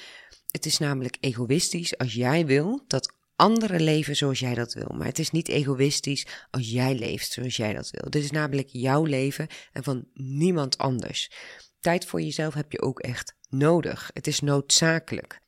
Het 0.51 0.65
is 0.65 0.77
namelijk 0.77 1.17
egoïstisch 1.19 1.97
als 1.97 2.13
jij 2.13 2.45
wil 2.45 2.83
dat 2.87 3.14
anderen 3.35 3.81
leven 3.81 4.15
zoals 4.15 4.39
jij 4.39 4.53
dat 4.53 4.73
wil. 4.73 4.91
Maar 4.97 5.07
het 5.07 5.19
is 5.19 5.31
niet 5.31 5.47
egoïstisch 5.47 6.27
als 6.51 6.69
jij 6.69 6.95
leeft 6.95 7.31
zoals 7.31 7.55
jij 7.55 7.73
dat 7.73 7.89
wil. 7.89 8.09
Dit 8.09 8.23
is 8.23 8.31
namelijk 8.31 8.69
jouw 8.71 9.03
leven 9.03 9.47
en 9.73 9.83
van 9.83 10.07
niemand 10.13 10.77
anders. 10.77 11.31
Tijd 11.79 12.05
voor 12.05 12.21
jezelf 12.21 12.53
heb 12.53 12.71
je 12.71 12.81
ook 12.81 12.99
echt 12.99 13.35
nodig. 13.49 14.09
Het 14.13 14.27
is 14.27 14.39
noodzakelijk. 14.39 15.39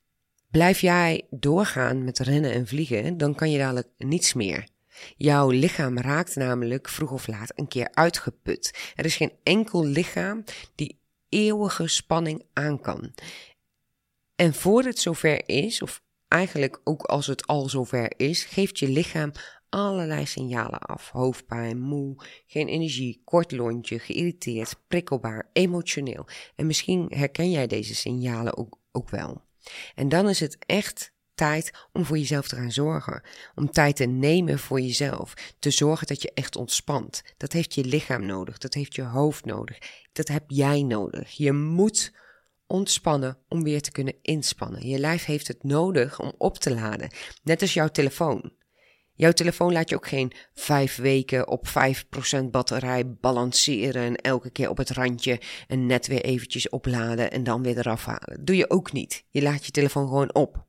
Blijf 0.52 0.80
jij 0.80 1.28
doorgaan 1.30 2.04
met 2.04 2.20
rennen 2.20 2.52
en 2.52 2.68
vliegen, 2.68 3.18
dan 3.18 3.36
kan 3.36 3.52
je 3.52 3.58
dadelijk 3.58 3.90
niets 3.98 4.34
meer. 4.34 4.68
Jouw 5.18 5.50
lichaam 5.50 5.98
raakt 5.98 6.36
namelijk 6.36 6.90
vroeg 6.90 7.12
of 7.12 7.28
laat 7.28 7.52
een 7.56 7.68
keer 7.68 7.90
uitgeput. 7.94 8.92
Er 8.96 9.06
is 9.06 9.16
geen 9.16 9.34
enkel 9.44 9.86
lichaam 9.86 10.44
die 10.76 11.00
eeuwige 11.30 11.88
spanning 11.88 12.46
aan 12.54 12.82
kan. 12.82 13.14
En 14.36 14.54
voor 14.54 14.84
het 14.84 15.00
zover 15.00 15.50
is, 15.50 15.82
of 15.82 16.02
eigenlijk 16.28 16.82
ook 16.84 17.04
als 17.04 17.28
het 17.28 17.48
al 17.48 17.70
zover 17.70 18.14
is, 18.18 18.44
geeft 18.44 18.80
je 18.80 18.90
lichaam 18.90 19.32
allerlei 19.70 20.26
signalen 20.26 20.80
af. 20.80 21.10
Hoofdpijn, 21.10 21.80
moe, 21.80 22.16
geen 22.48 22.68
energie, 22.68 23.22
kort 23.24 23.52
lontje, 23.52 24.00
geïrriteerd, 24.00 24.76
prikkelbaar, 24.88 25.50
emotioneel. 25.54 26.28
En 26.56 26.66
misschien 26.66 27.06
herken 27.10 27.52
jij 27.52 27.68
deze 27.68 27.96
signalen 27.96 28.58
ook, 28.58 28.80
ook 28.92 29.10
wel. 29.10 29.42
En 29.96 30.10
dan 30.10 30.30
is 30.30 30.40
het 30.40 30.58
echt 30.66 31.16
tijd 31.36 31.88
om 31.94 32.06
voor 32.06 32.18
jezelf 32.18 32.48
te 32.48 32.56
gaan 32.56 32.72
zorgen. 32.72 33.22
Om 33.56 33.72
tijd 33.72 33.96
te 33.96 34.06
nemen 34.06 34.60
voor 34.60 34.82
jezelf. 34.82 35.34
Te 35.60 35.70
zorgen 35.70 36.08
dat 36.08 36.22
je 36.22 36.32
echt 36.34 36.56
ontspant. 36.56 37.22
Dat 37.38 37.54
heeft 37.54 37.74
je 37.74 37.86
lichaam 37.86 38.26
nodig. 38.26 38.58
Dat 38.58 38.74
heeft 38.74 38.96
je 38.96 39.04
hoofd 39.04 39.46
nodig. 39.46 39.78
Dat 40.12 40.28
heb 40.28 40.44
jij 40.48 40.84
nodig. 40.84 41.32
Je 41.32 41.52
moet 41.52 42.14
ontspannen 42.68 43.38
om 43.48 43.64
weer 43.64 43.82
te 43.82 43.92
kunnen 43.92 44.16
inspannen. 44.22 44.88
Je 44.88 45.00
lijf 45.00 45.26
heeft 45.26 45.48
het 45.48 45.64
nodig 45.64 46.20
om 46.20 46.34
op 46.38 46.58
te 46.58 46.74
laden. 46.74 47.10
Net 47.44 47.62
als 47.62 47.74
jouw 47.74 47.88
telefoon. 47.88 48.52
Jouw 49.14 49.32
telefoon 49.32 49.72
laat 49.72 49.90
je 49.90 49.96
ook 49.96 50.08
geen 50.08 50.32
vijf 50.54 50.96
weken 50.96 51.48
op 51.48 51.68
5% 51.68 51.72
batterij 52.52 53.12
balanceren 53.12 54.04
en 54.04 54.16
elke 54.16 54.50
keer 54.50 54.70
op 54.70 54.78
het 54.78 54.90
randje 54.90 55.42
en 55.68 55.86
net 55.86 56.08
weer 56.08 56.22
eventjes 56.22 56.70
opladen 56.70 57.32
en 57.32 57.44
dan 57.44 57.64
weer 57.64 57.78
eraf 57.78 58.06
halen. 58.06 58.46
Doe 58.46 58.56
je 58.56 58.70
ook 58.70 58.92
niet. 58.92 59.24
Je 59.30 59.42
laat 59.42 59.66
je 59.66 59.72
telefoon 59.72 60.08
gewoon 60.08 60.34
op. 60.34 60.66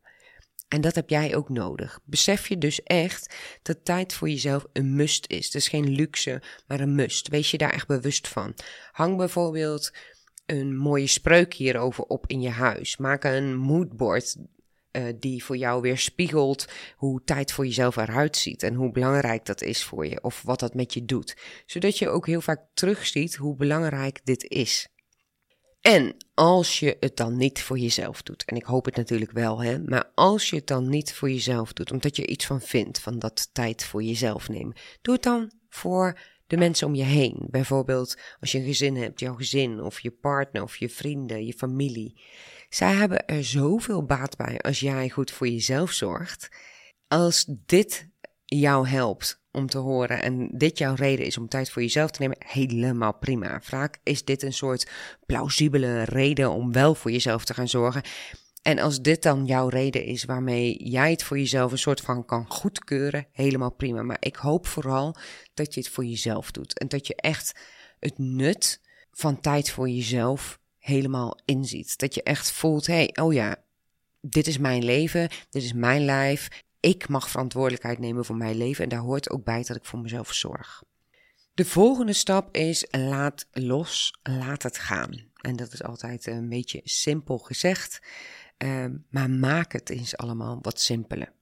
En 0.68 0.80
dat 0.80 0.94
heb 0.94 1.10
jij 1.10 1.36
ook 1.36 1.48
nodig. 1.48 2.00
Besef 2.04 2.48
je 2.48 2.58
dus 2.58 2.82
echt 2.82 3.34
dat 3.62 3.84
tijd 3.84 4.12
voor 4.12 4.28
jezelf 4.28 4.64
een 4.72 4.94
must 4.94 5.26
is. 5.26 5.44
Het 5.44 5.54
is 5.54 5.68
geen 5.68 5.88
luxe, 5.88 6.42
maar 6.66 6.80
een 6.80 6.94
must. 6.94 7.28
Wees 7.28 7.50
je 7.50 7.58
daar 7.58 7.72
echt 7.72 7.86
bewust 7.86 8.28
van. 8.28 8.54
Hang 8.92 9.16
bijvoorbeeld 9.16 9.92
een 10.50 10.76
mooie 10.76 11.06
spreuk 11.06 11.54
hierover 11.54 12.04
op 12.04 12.26
in 12.26 12.40
je 12.40 12.50
huis. 12.50 12.96
Maak 12.96 13.24
een 13.24 13.56
moodboard 13.56 14.36
uh, 14.92 15.02
die 15.18 15.44
voor 15.44 15.56
jou 15.56 15.80
weer 15.80 15.98
spiegelt 15.98 16.66
hoe 16.96 17.24
tijd 17.24 17.52
voor 17.52 17.66
jezelf 17.66 17.96
eruit 17.96 18.36
ziet 18.36 18.62
en 18.62 18.74
hoe 18.74 18.92
belangrijk 18.92 19.44
dat 19.44 19.62
is 19.62 19.84
voor 19.84 20.06
je 20.06 20.22
of 20.22 20.42
wat 20.42 20.60
dat 20.60 20.74
met 20.74 20.94
je 20.94 21.04
doet. 21.04 21.36
Zodat 21.66 21.98
je 21.98 22.08
ook 22.08 22.26
heel 22.26 22.40
vaak 22.40 22.60
terugziet 22.74 23.34
hoe 23.34 23.56
belangrijk 23.56 24.20
dit 24.24 24.44
is. 24.44 24.88
En 25.80 26.16
als 26.34 26.78
je 26.80 26.96
het 27.00 27.16
dan 27.16 27.36
niet 27.36 27.62
voor 27.62 27.78
jezelf 27.78 28.22
doet, 28.22 28.44
en 28.44 28.56
ik 28.56 28.64
hoop 28.64 28.84
het 28.84 28.96
natuurlijk 28.96 29.30
wel, 29.30 29.62
hè, 29.62 29.78
maar 29.78 30.10
als 30.14 30.50
je 30.50 30.56
het 30.56 30.66
dan 30.66 30.88
niet 30.88 31.12
voor 31.12 31.30
jezelf 31.30 31.72
doet, 31.72 31.92
omdat 31.92 32.16
je 32.16 32.26
iets 32.26 32.46
van 32.46 32.60
vindt, 32.60 33.00
van 33.00 33.18
dat 33.18 33.48
tijd 33.52 33.84
voor 33.84 34.02
jezelf 34.02 34.48
nemen, 34.48 34.76
doe 35.02 35.14
het 35.14 35.22
dan 35.22 35.52
voor 35.68 36.18
de 36.48 36.56
mensen 36.56 36.86
om 36.86 36.94
je 36.94 37.04
heen. 37.04 37.46
Bijvoorbeeld 37.50 38.18
als 38.40 38.52
je 38.52 38.58
een 38.58 38.64
gezin 38.64 38.96
hebt, 38.96 39.20
jouw 39.20 39.34
gezin 39.34 39.80
of 39.80 40.00
je 40.00 40.10
partner 40.10 40.62
of 40.62 40.76
je 40.76 40.88
vrienden, 40.88 41.46
je 41.46 41.52
familie. 41.52 42.20
Zij 42.68 42.92
hebben 42.92 43.26
er 43.26 43.44
zoveel 43.44 44.04
baat 44.04 44.36
bij 44.36 44.58
als 44.58 44.80
jij 44.80 45.08
goed 45.08 45.30
voor 45.30 45.48
jezelf 45.48 45.92
zorgt. 45.92 46.48
Als 47.06 47.44
dit 47.66 48.08
jou 48.44 48.88
helpt 48.88 49.42
om 49.52 49.66
te 49.66 49.78
horen 49.78 50.22
en 50.22 50.48
dit 50.52 50.78
jouw 50.78 50.94
reden 50.94 51.26
is 51.26 51.38
om 51.38 51.48
tijd 51.48 51.70
voor 51.70 51.82
jezelf 51.82 52.10
te 52.10 52.20
nemen, 52.20 52.36
helemaal 52.46 53.18
prima. 53.18 53.60
Vaak 53.62 53.98
is 54.02 54.24
dit 54.24 54.42
een 54.42 54.52
soort 54.52 54.90
plausibele 55.26 56.02
reden 56.02 56.50
om 56.50 56.72
wel 56.72 56.94
voor 56.94 57.10
jezelf 57.10 57.44
te 57.44 57.54
gaan 57.54 57.68
zorgen. 57.68 58.02
En 58.62 58.78
als 58.78 59.02
dit 59.02 59.22
dan 59.22 59.46
jouw 59.46 59.68
reden 59.68 60.04
is 60.04 60.24
waarmee 60.24 60.88
jij 60.88 61.10
het 61.10 61.22
voor 61.22 61.38
jezelf 61.38 61.72
een 61.72 61.78
soort 61.78 62.00
van 62.00 62.24
kan 62.24 62.46
goedkeuren, 62.48 63.26
helemaal 63.32 63.72
prima. 63.72 64.02
Maar 64.02 64.16
ik 64.20 64.36
hoop 64.36 64.66
vooral 64.66 65.16
dat 65.54 65.74
je 65.74 65.80
het 65.80 65.88
voor 65.88 66.04
jezelf 66.04 66.50
doet 66.50 66.78
en 66.78 66.88
dat 66.88 67.06
je 67.06 67.14
echt 67.14 67.60
het 67.98 68.18
nut 68.18 68.80
van 69.10 69.40
tijd 69.40 69.70
voor 69.70 69.88
jezelf 69.88 70.58
helemaal 70.78 71.38
inziet. 71.44 71.98
Dat 71.98 72.14
je 72.14 72.22
echt 72.22 72.50
voelt, 72.50 72.86
hé, 72.86 72.94
hey, 72.94 73.16
oh 73.22 73.32
ja, 73.32 73.56
dit 74.20 74.46
is 74.46 74.58
mijn 74.58 74.84
leven, 74.84 75.28
dit 75.50 75.62
is 75.62 75.72
mijn 75.72 76.04
lijf. 76.04 76.48
Ik 76.80 77.08
mag 77.08 77.30
verantwoordelijkheid 77.30 77.98
nemen 77.98 78.24
voor 78.24 78.36
mijn 78.36 78.56
leven 78.56 78.84
en 78.84 78.90
daar 78.90 79.00
hoort 79.00 79.30
ook 79.30 79.44
bij 79.44 79.62
dat 79.62 79.76
ik 79.76 79.84
voor 79.84 79.98
mezelf 79.98 80.34
zorg. 80.34 80.82
De 81.54 81.64
volgende 81.64 82.12
stap 82.12 82.56
is 82.56 82.86
laat 82.90 83.46
los, 83.52 84.18
laat 84.22 84.62
het 84.62 84.78
gaan. 84.78 85.26
En 85.40 85.56
dat 85.56 85.72
is 85.72 85.82
altijd 85.82 86.26
een 86.26 86.48
beetje 86.48 86.80
simpel 86.84 87.38
gezegd, 87.38 88.00
ehm, 88.58 88.96
maar 89.10 89.30
maak 89.30 89.72
het 89.72 89.90
eens 89.90 90.16
allemaal 90.16 90.58
wat 90.62 90.80
simpeler. 90.80 91.32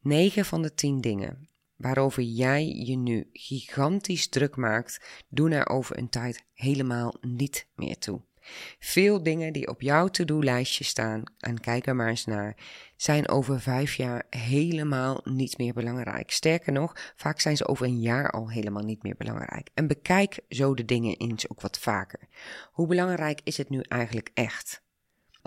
9 0.00 0.44
van 0.44 0.62
de 0.62 0.74
10 0.74 1.00
dingen 1.00 1.48
waarover 1.78 2.22
jij 2.22 2.66
je 2.66 2.96
nu 2.96 3.28
gigantisch 3.32 4.28
druk 4.28 4.56
maakt, 4.56 5.00
doen 5.28 5.50
er 5.50 5.68
over 5.68 5.98
een 5.98 6.08
tijd 6.08 6.44
helemaal 6.54 7.14
niet 7.20 7.66
meer 7.74 7.98
toe. 7.98 8.20
Veel 8.78 9.22
dingen 9.22 9.52
die 9.52 9.68
op 9.68 9.80
jouw 9.80 10.08
to-do-lijstje 10.08 10.84
staan, 10.84 11.22
en 11.38 11.60
kijk 11.60 11.86
er 11.86 11.96
maar 11.96 12.08
eens 12.08 12.24
naar, 12.24 12.56
zijn 12.96 13.28
over 13.28 13.60
vijf 13.60 13.94
jaar 13.94 14.26
helemaal 14.30 15.20
niet 15.24 15.58
meer 15.58 15.72
belangrijk. 15.72 16.30
Sterker 16.30 16.72
nog, 16.72 17.12
vaak 17.16 17.40
zijn 17.40 17.56
ze 17.56 17.66
over 17.66 17.86
een 17.86 18.00
jaar 18.00 18.30
al 18.30 18.50
helemaal 18.50 18.82
niet 18.82 19.02
meer 19.02 19.14
belangrijk. 19.18 19.68
En 19.74 19.86
bekijk 19.86 20.40
zo 20.48 20.74
de 20.74 20.84
dingen 20.84 21.16
eens 21.16 21.50
ook 21.50 21.60
wat 21.60 21.78
vaker. 21.78 22.28
Hoe 22.72 22.86
belangrijk 22.86 23.40
is 23.44 23.56
het 23.56 23.68
nu 23.68 23.80
eigenlijk 23.80 24.30
echt? 24.34 24.82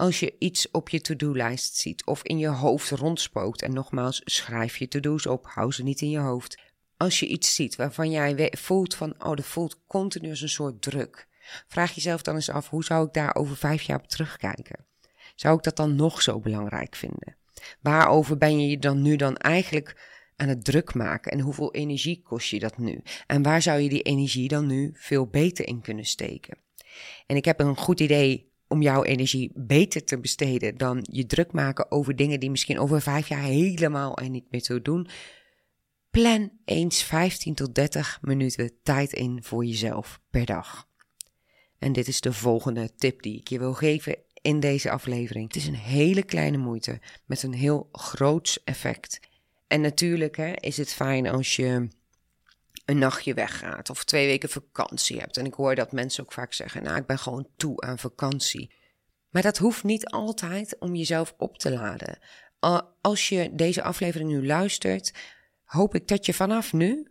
Als 0.01 0.19
je 0.19 0.35
iets 0.39 0.71
op 0.71 0.89
je 0.89 1.01
to-do-lijst 1.01 1.75
ziet 1.75 2.05
of 2.05 2.23
in 2.23 2.37
je 2.37 2.47
hoofd 2.47 2.89
rondspookt, 2.89 3.61
en 3.61 3.73
nogmaals, 3.73 4.21
schrijf 4.25 4.77
je 4.77 4.87
to-do's 4.87 5.25
op, 5.25 5.45
hou 5.47 5.71
ze 5.71 5.83
niet 5.83 6.01
in 6.01 6.09
je 6.09 6.19
hoofd. 6.19 6.61
Als 6.97 7.19
je 7.19 7.27
iets 7.27 7.55
ziet 7.55 7.75
waarvan 7.75 8.11
jij 8.11 8.53
voelt 8.57 8.95
van, 8.95 9.13
oh, 9.23 9.35
dat 9.35 9.45
voelt 9.45 9.81
continu 9.87 10.29
als 10.29 10.41
een 10.41 10.49
soort 10.49 10.81
druk 10.81 11.27
Vraag 11.67 11.91
jezelf 11.91 12.21
dan 12.21 12.35
eens 12.35 12.49
af, 12.49 12.69
hoe 12.69 12.83
zou 12.83 13.07
ik 13.07 13.13
daar 13.13 13.35
over 13.35 13.57
vijf 13.57 13.81
jaar 13.81 13.99
op 13.99 14.07
terugkijken? 14.07 14.85
Zou 15.35 15.57
ik 15.57 15.63
dat 15.63 15.75
dan 15.75 15.95
nog 15.95 16.21
zo 16.21 16.39
belangrijk 16.39 16.95
vinden? 16.95 17.37
Waarover 17.81 18.37
ben 18.37 18.59
je 18.61 18.69
je 18.69 18.79
dan 18.79 19.01
nu 19.01 19.15
dan 19.15 19.37
eigenlijk 19.37 20.09
aan 20.35 20.47
het 20.47 20.65
druk 20.65 20.93
maken 20.93 21.31
en 21.31 21.39
hoeveel 21.39 21.73
energie 21.73 22.21
kost 22.21 22.49
je 22.49 22.59
dat 22.59 22.77
nu? 22.77 23.01
En 23.27 23.43
waar 23.43 23.61
zou 23.61 23.79
je 23.79 23.89
die 23.89 24.01
energie 24.01 24.47
dan 24.47 24.67
nu 24.67 24.91
veel 24.93 25.27
beter 25.27 25.67
in 25.67 25.81
kunnen 25.81 26.05
steken? 26.05 26.57
En 27.25 27.35
ik 27.35 27.45
heb 27.45 27.59
een 27.59 27.77
goed 27.77 27.99
idee 27.99 28.50
om 28.71 28.81
jouw 28.81 29.03
energie 29.03 29.51
beter 29.55 30.03
te 30.03 30.19
besteden 30.19 30.77
dan 30.77 31.05
je 31.11 31.25
druk 31.25 31.51
maken 31.51 31.91
over 31.91 32.15
dingen 32.15 32.39
die 32.39 32.49
misschien 32.49 32.79
over 32.79 33.01
vijf 33.01 33.27
jaar 33.27 33.43
helemaal 33.43 34.17
en 34.17 34.31
niet 34.31 34.51
meer 34.51 34.61
te 34.61 34.81
doen. 34.81 35.07
Plan 36.09 36.51
eens 36.65 37.03
15 37.03 37.55
tot 37.55 37.75
30 37.75 38.19
minuten 38.21 38.71
tijd 38.83 39.13
in 39.13 39.43
voor 39.43 39.65
jezelf 39.65 40.21
per 40.29 40.45
dag. 40.45 40.87
En 41.79 41.93
dit 41.93 42.07
is 42.07 42.21
de 42.21 42.33
volgende 42.33 42.95
tip 42.95 43.21
die 43.21 43.39
ik 43.39 43.47
je 43.47 43.59
wil 43.59 43.73
geven 43.73 44.17
in 44.41 44.59
deze 44.59 44.91
aflevering. 44.91 45.47
Het 45.47 45.55
is 45.55 45.67
een 45.67 45.75
hele 45.75 46.23
kleine 46.23 46.57
moeite 46.57 46.99
met 47.25 47.43
een 47.43 47.53
heel 47.53 47.89
groots 47.91 48.63
effect. 48.63 49.19
En 49.67 49.81
natuurlijk 49.81 50.37
hè, 50.37 50.51
is 50.51 50.77
het 50.77 50.93
fijn 50.93 51.27
als 51.27 51.55
je 51.55 51.87
een 52.91 52.97
nachtje 52.97 53.33
weggaat 53.33 53.89
of 53.89 54.03
twee 54.03 54.27
weken 54.27 54.49
vakantie 54.49 55.19
hebt. 55.19 55.37
En 55.37 55.45
ik 55.45 55.53
hoor 55.53 55.75
dat 55.75 55.91
mensen 55.91 56.23
ook 56.23 56.31
vaak 56.31 56.53
zeggen: 56.53 56.83
Nou, 56.83 56.97
ik 56.97 57.05
ben 57.05 57.19
gewoon 57.19 57.47
toe 57.57 57.81
aan 57.81 57.99
vakantie. 57.99 58.73
Maar 59.29 59.41
dat 59.41 59.57
hoeft 59.57 59.83
niet 59.83 60.05
altijd 60.05 60.75
om 60.79 60.95
jezelf 60.95 61.33
op 61.37 61.57
te 61.57 61.71
laden. 61.71 62.19
Als 63.01 63.29
je 63.29 63.49
deze 63.53 63.83
aflevering 63.83 64.29
nu 64.29 64.45
luistert, 64.45 65.13
hoop 65.63 65.95
ik 65.95 66.07
dat 66.07 66.25
je 66.25 66.33
vanaf 66.33 66.73
nu 66.73 67.07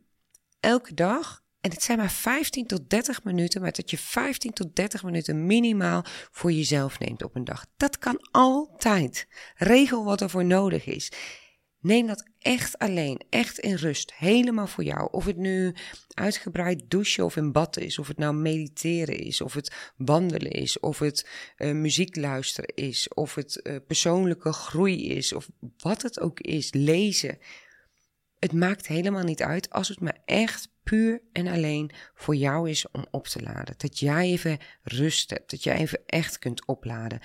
elke 0.61 0.95
dag, 0.95 1.43
en 1.61 1.71
het 1.71 1.83
zijn 1.83 1.99
maar 1.99 2.11
15 2.11 2.67
tot 2.67 2.91
30 2.91 3.25
minuten, 3.25 3.61
maar 3.61 3.73
dat 3.73 3.91
je 3.91 3.99
15 3.99 4.53
tot 4.53 4.77
30 4.77 5.03
minuten 5.03 5.47
minimaal 5.47 6.05
voor 6.31 6.53
jezelf 6.53 6.99
neemt 6.99 7.23
op 7.23 7.35
een 7.35 7.45
dag. 7.45 7.67
Dat 7.77 7.99
kan 7.99 8.29
altijd. 8.31 9.27
Regel 9.57 10.05
wat 10.05 10.21
er 10.21 10.31
voor 10.31 10.45
nodig 10.45 10.87
is. 10.87 11.13
Neem 11.81 12.07
dat 12.07 12.25
echt 12.39 12.79
alleen, 12.79 13.23
echt 13.31 13.59
in 13.59 13.75
rust, 13.75 14.15
helemaal 14.15 14.67
voor 14.67 14.85
jou. 14.85 15.09
Of 15.11 15.25
het 15.25 15.37
nu 15.37 15.75
uitgebreid 16.15 16.83
douchen 16.89 17.25
of 17.25 17.37
in 17.37 17.53
bad 17.53 17.77
is, 17.77 17.99
of 17.99 18.09
het 18.09 18.19
nou 18.19 18.35
mediteren 18.35 19.19
is, 19.19 19.41
of 19.41 19.55
het 19.55 19.93
wandelen 19.97 20.51
is, 20.51 20.81
of 20.81 20.99
het 20.99 21.29
uh, 21.57 21.73
muziek 21.73 22.17
luisteren 22.17 22.75
is, 22.75 23.09
of 23.09 23.35
het 23.35 23.61
uh, 23.63 23.77
persoonlijke 23.87 24.53
groei 24.53 25.09
is, 25.09 25.33
of 25.33 25.49
wat 25.77 26.03
het 26.03 26.21
ook 26.21 26.41
is, 26.41 26.73
lezen. 26.73 27.39
Het 28.39 28.53
maakt 28.53 28.87
helemaal 28.87 29.25
niet 29.25 29.43
uit 29.43 29.71
als 29.71 29.89
het 29.89 30.01
maar 30.01 30.19
echt 30.25 30.69
puur 30.83 31.23
en 31.33 31.47
alleen 31.47 31.91
voor 32.15 32.37
jou 32.37 32.71
is 32.71 32.91
om 32.91 33.07
op 33.11 33.27
te 33.27 33.43
laden. 33.43 33.75
Dat 33.77 33.99
jij 33.99 34.31
even 34.31 34.59
rust 34.83 35.31
hebt, 35.31 35.51
dat 35.51 35.63
jij 35.63 35.77
even 35.77 36.01
echt 36.07 36.39
kunt 36.39 36.67
opladen. 36.67 37.21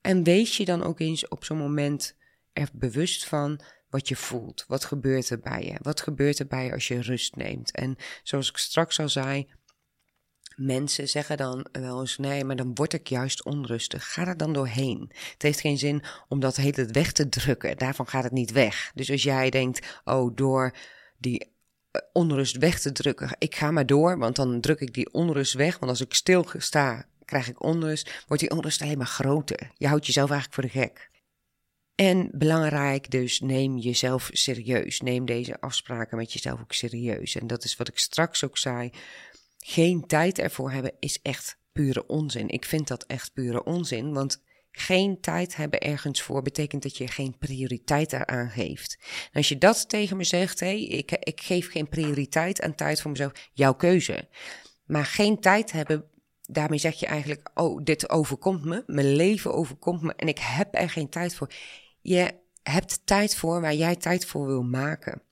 En 0.00 0.24
wees 0.24 0.56
je 0.56 0.64
dan 0.64 0.82
ook 0.82 1.00
eens 1.00 1.28
op 1.28 1.44
zo'n 1.44 1.58
moment 1.58 2.16
er 2.52 2.68
bewust 2.72 3.24
van 3.24 3.60
wat 3.88 4.08
je 4.08 4.16
voelt. 4.16 4.64
Wat 4.68 4.84
gebeurt 4.84 5.30
er 5.30 5.40
bij 5.40 5.62
je? 5.62 5.76
Wat 5.82 6.00
gebeurt 6.00 6.38
er 6.38 6.46
bij 6.46 6.64
je 6.64 6.72
als 6.72 6.88
je 6.88 7.00
rust 7.00 7.36
neemt? 7.36 7.70
En 7.70 7.96
zoals 8.22 8.48
ik 8.48 8.56
straks 8.56 9.00
al 9.00 9.08
zei, 9.08 9.48
mensen 10.56 11.08
zeggen 11.08 11.36
dan 11.36 11.66
wel 11.72 12.00
eens: 12.00 12.18
nee, 12.18 12.44
maar 12.44 12.56
dan 12.56 12.74
word 12.74 12.92
ik 12.92 13.08
juist 13.08 13.44
onrustig. 13.44 14.12
Ga 14.12 14.26
er 14.26 14.36
dan 14.36 14.52
doorheen. 14.52 15.10
Het 15.32 15.42
heeft 15.42 15.60
geen 15.60 15.78
zin 15.78 16.02
om 16.28 16.40
dat 16.40 16.56
hele 16.56 16.86
weg 16.86 17.12
te 17.12 17.28
drukken. 17.28 17.76
Daarvan 17.76 18.08
gaat 18.08 18.24
het 18.24 18.32
niet 18.32 18.52
weg. 18.52 18.90
Dus 18.94 19.10
als 19.10 19.22
jij 19.22 19.50
denkt: 19.50 20.00
oh, 20.04 20.36
door 20.36 20.76
die 21.18 21.40
eh, 21.90 22.00
onrust 22.12 22.56
weg 22.56 22.80
te 22.80 22.92
drukken, 22.92 23.36
ik 23.38 23.54
ga 23.54 23.70
maar 23.70 23.86
door, 23.86 24.18
want 24.18 24.36
dan 24.36 24.60
druk 24.60 24.80
ik 24.80 24.94
die 24.94 25.12
onrust 25.12 25.54
weg. 25.54 25.78
Want 25.78 25.90
als 25.90 26.00
ik 26.00 26.14
stil 26.14 26.46
sta, 26.56 27.06
krijg 27.24 27.48
ik 27.48 27.62
onrust. 27.62 28.24
Wordt 28.26 28.42
die 28.42 28.50
onrust 28.50 28.82
alleen 28.82 28.98
maar 28.98 29.06
groter. 29.06 29.70
Je 29.74 29.88
houdt 29.88 30.06
jezelf 30.06 30.30
eigenlijk 30.30 30.60
voor 30.60 30.70
de 30.70 30.86
gek. 30.86 31.10
En 31.94 32.30
belangrijk 32.32 33.10
dus, 33.10 33.40
neem 33.40 33.78
jezelf 33.78 34.30
serieus. 34.32 35.00
Neem 35.00 35.24
deze 35.24 35.60
afspraken 35.60 36.16
met 36.16 36.32
jezelf 36.32 36.60
ook 36.60 36.72
serieus. 36.72 37.36
En 37.36 37.46
dat 37.46 37.64
is 37.64 37.76
wat 37.76 37.88
ik 37.88 37.98
straks 37.98 38.44
ook 38.44 38.58
zei. 38.58 38.90
Geen 39.58 40.06
tijd 40.06 40.38
ervoor 40.38 40.70
hebben 40.70 40.92
is 40.98 41.20
echt 41.22 41.58
pure 41.72 42.06
onzin. 42.06 42.48
Ik 42.48 42.64
vind 42.64 42.88
dat 42.88 43.04
echt 43.06 43.32
pure 43.32 43.64
onzin, 43.64 44.12
want 44.12 44.42
geen 44.70 45.20
tijd 45.20 45.56
hebben 45.56 45.80
ergens 45.80 46.22
voor 46.22 46.42
betekent 46.42 46.82
dat 46.82 46.96
je 46.96 47.06
geen 47.06 47.38
prioriteit 47.38 48.12
eraan 48.12 48.50
geeft. 48.50 48.98
Als 49.32 49.48
je 49.48 49.58
dat 49.58 49.88
tegen 49.88 50.16
me 50.16 50.24
zegt, 50.24 50.60
hé, 50.60 50.66
hey, 50.66 50.84
ik, 50.84 51.10
ik 51.10 51.40
geef 51.40 51.70
geen 51.70 51.88
prioriteit 51.88 52.62
aan 52.62 52.74
tijd 52.74 53.00
voor 53.00 53.10
mezelf, 53.10 53.32
jouw 53.52 53.74
keuze. 53.74 54.28
Maar 54.86 55.04
geen 55.04 55.40
tijd 55.40 55.72
hebben 55.72 56.10
daarmee 56.42 56.78
zeg 56.78 57.00
je 57.00 57.06
eigenlijk: 57.06 57.50
Oh, 57.54 57.84
dit 57.84 58.10
overkomt 58.10 58.64
me, 58.64 58.82
mijn 58.86 59.14
leven 59.14 59.54
overkomt 59.54 60.02
me 60.02 60.14
en 60.14 60.28
ik 60.28 60.38
heb 60.38 60.68
er 60.74 60.90
geen 60.90 61.08
tijd 61.08 61.34
voor. 61.34 61.52
Je 62.02 62.30
hebt 62.62 63.06
tijd 63.06 63.36
voor 63.36 63.60
waar 63.60 63.74
jij 63.74 63.96
tijd 63.96 64.26
voor 64.26 64.46
wil 64.46 64.62
maken. 64.62 65.22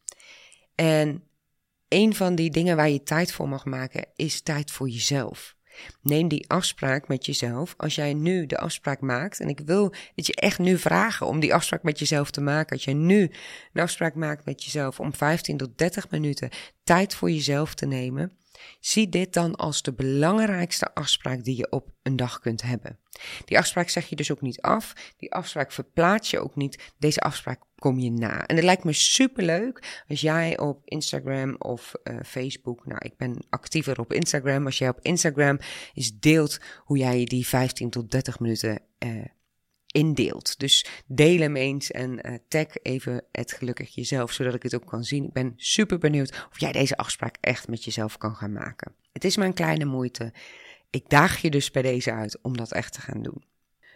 En 0.74 1.24
een 1.88 2.14
van 2.14 2.34
die 2.34 2.50
dingen 2.50 2.76
waar 2.76 2.90
je 2.90 3.02
tijd 3.02 3.32
voor 3.32 3.48
mag 3.48 3.64
maken 3.64 4.06
is 4.16 4.40
tijd 4.40 4.70
voor 4.70 4.88
jezelf. 4.88 5.56
Neem 6.02 6.28
die 6.28 6.48
afspraak 6.48 7.08
met 7.08 7.26
jezelf. 7.26 7.74
Als 7.76 7.94
jij 7.94 8.14
nu 8.14 8.46
de 8.46 8.58
afspraak 8.58 9.00
maakt, 9.00 9.40
en 9.40 9.48
ik 9.48 9.60
wil 9.64 9.94
dat 10.14 10.26
je 10.26 10.34
echt 10.34 10.58
nu 10.58 10.78
vragen 10.78 11.26
om 11.26 11.40
die 11.40 11.54
afspraak 11.54 11.82
met 11.82 11.98
jezelf 11.98 12.30
te 12.30 12.40
maken. 12.40 12.72
Als 12.72 12.84
jij 12.84 12.94
nu 12.94 13.30
een 13.72 13.82
afspraak 13.82 14.14
maakt 14.14 14.44
met 14.44 14.64
jezelf 14.64 15.00
om 15.00 15.14
15 15.14 15.56
tot 15.56 15.78
30 15.78 16.10
minuten 16.10 16.50
tijd 16.84 17.14
voor 17.14 17.30
jezelf 17.30 17.74
te 17.74 17.86
nemen, 17.86 18.38
Zie 18.80 19.08
dit 19.08 19.32
dan 19.32 19.56
als 19.56 19.82
de 19.82 19.92
belangrijkste 19.92 20.94
afspraak 20.94 21.44
die 21.44 21.56
je 21.56 21.70
op 21.70 21.90
een 22.02 22.16
dag 22.16 22.38
kunt 22.38 22.62
hebben. 22.62 22.98
Die 23.44 23.58
afspraak 23.58 23.88
zeg 23.88 24.06
je 24.06 24.16
dus 24.16 24.30
ook 24.30 24.40
niet 24.40 24.60
af. 24.60 24.92
Die 25.16 25.32
afspraak 25.32 25.72
verplaats 25.72 26.30
je 26.30 26.40
ook 26.40 26.56
niet. 26.56 26.92
Deze 26.98 27.20
afspraak 27.20 27.60
kom 27.78 27.98
je 27.98 28.10
na. 28.10 28.46
En 28.46 28.56
het 28.56 28.64
lijkt 28.64 28.84
me 28.84 28.92
superleuk 28.92 30.02
als 30.08 30.20
jij 30.20 30.58
op 30.58 30.80
Instagram 30.84 31.56
of 31.58 31.92
uh, 32.04 32.16
Facebook, 32.24 32.86
nou 32.86 32.98
ik 33.04 33.16
ben 33.16 33.36
actiever 33.50 34.00
op 34.00 34.12
Instagram, 34.12 34.64
als 34.64 34.78
jij 34.78 34.88
op 34.88 34.98
Instagram 35.02 35.58
eens 35.94 36.18
deelt 36.18 36.58
hoe 36.84 36.98
jij 36.98 37.24
die 37.24 37.46
15 37.46 37.90
tot 37.90 38.10
30 38.10 38.38
minuten 38.38 38.82
uh, 38.98 39.24
indeelt. 39.92 40.58
Dus 40.58 40.86
deel 41.06 41.40
hem 41.40 41.56
eens 41.56 41.90
en 41.90 42.28
uh, 42.28 42.34
tag 42.48 42.66
even 42.82 43.24
het 43.32 43.52
gelukkig 43.52 43.94
jezelf, 43.94 44.32
zodat 44.32 44.54
ik 44.54 44.62
het 44.62 44.74
ook 44.74 44.86
kan 44.86 45.04
zien. 45.04 45.24
Ik 45.24 45.32
ben 45.32 45.52
super 45.56 45.98
benieuwd 45.98 46.46
of 46.50 46.60
jij 46.60 46.72
deze 46.72 46.96
afspraak 46.96 47.36
echt 47.40 47.68
met 47.68 47.84
jezelf 47.84 48.16
kan 48.16 48.36
gaan 48.36 48.52
maken. 48.52 48.94
Het 49.12 49.24
is 49.24 49.36
maar 49.36 49.46
een 49.46 49.54
kleine 49.54 49.84
moeite. 49.84 50.32
Ik 50.90 51.08
daag 51.08 51.42
je 51.42 51.50
dus 51.50 51.70
bij 51.70 51.82
deze 51.82 52.12
uit 52.12 52.38
om 52.42 52.56
dat 52.56 52.72
echt 52.72 52.92
te 52.92 53.00
gaan 53.00 53.22
doen. 53.22 53.44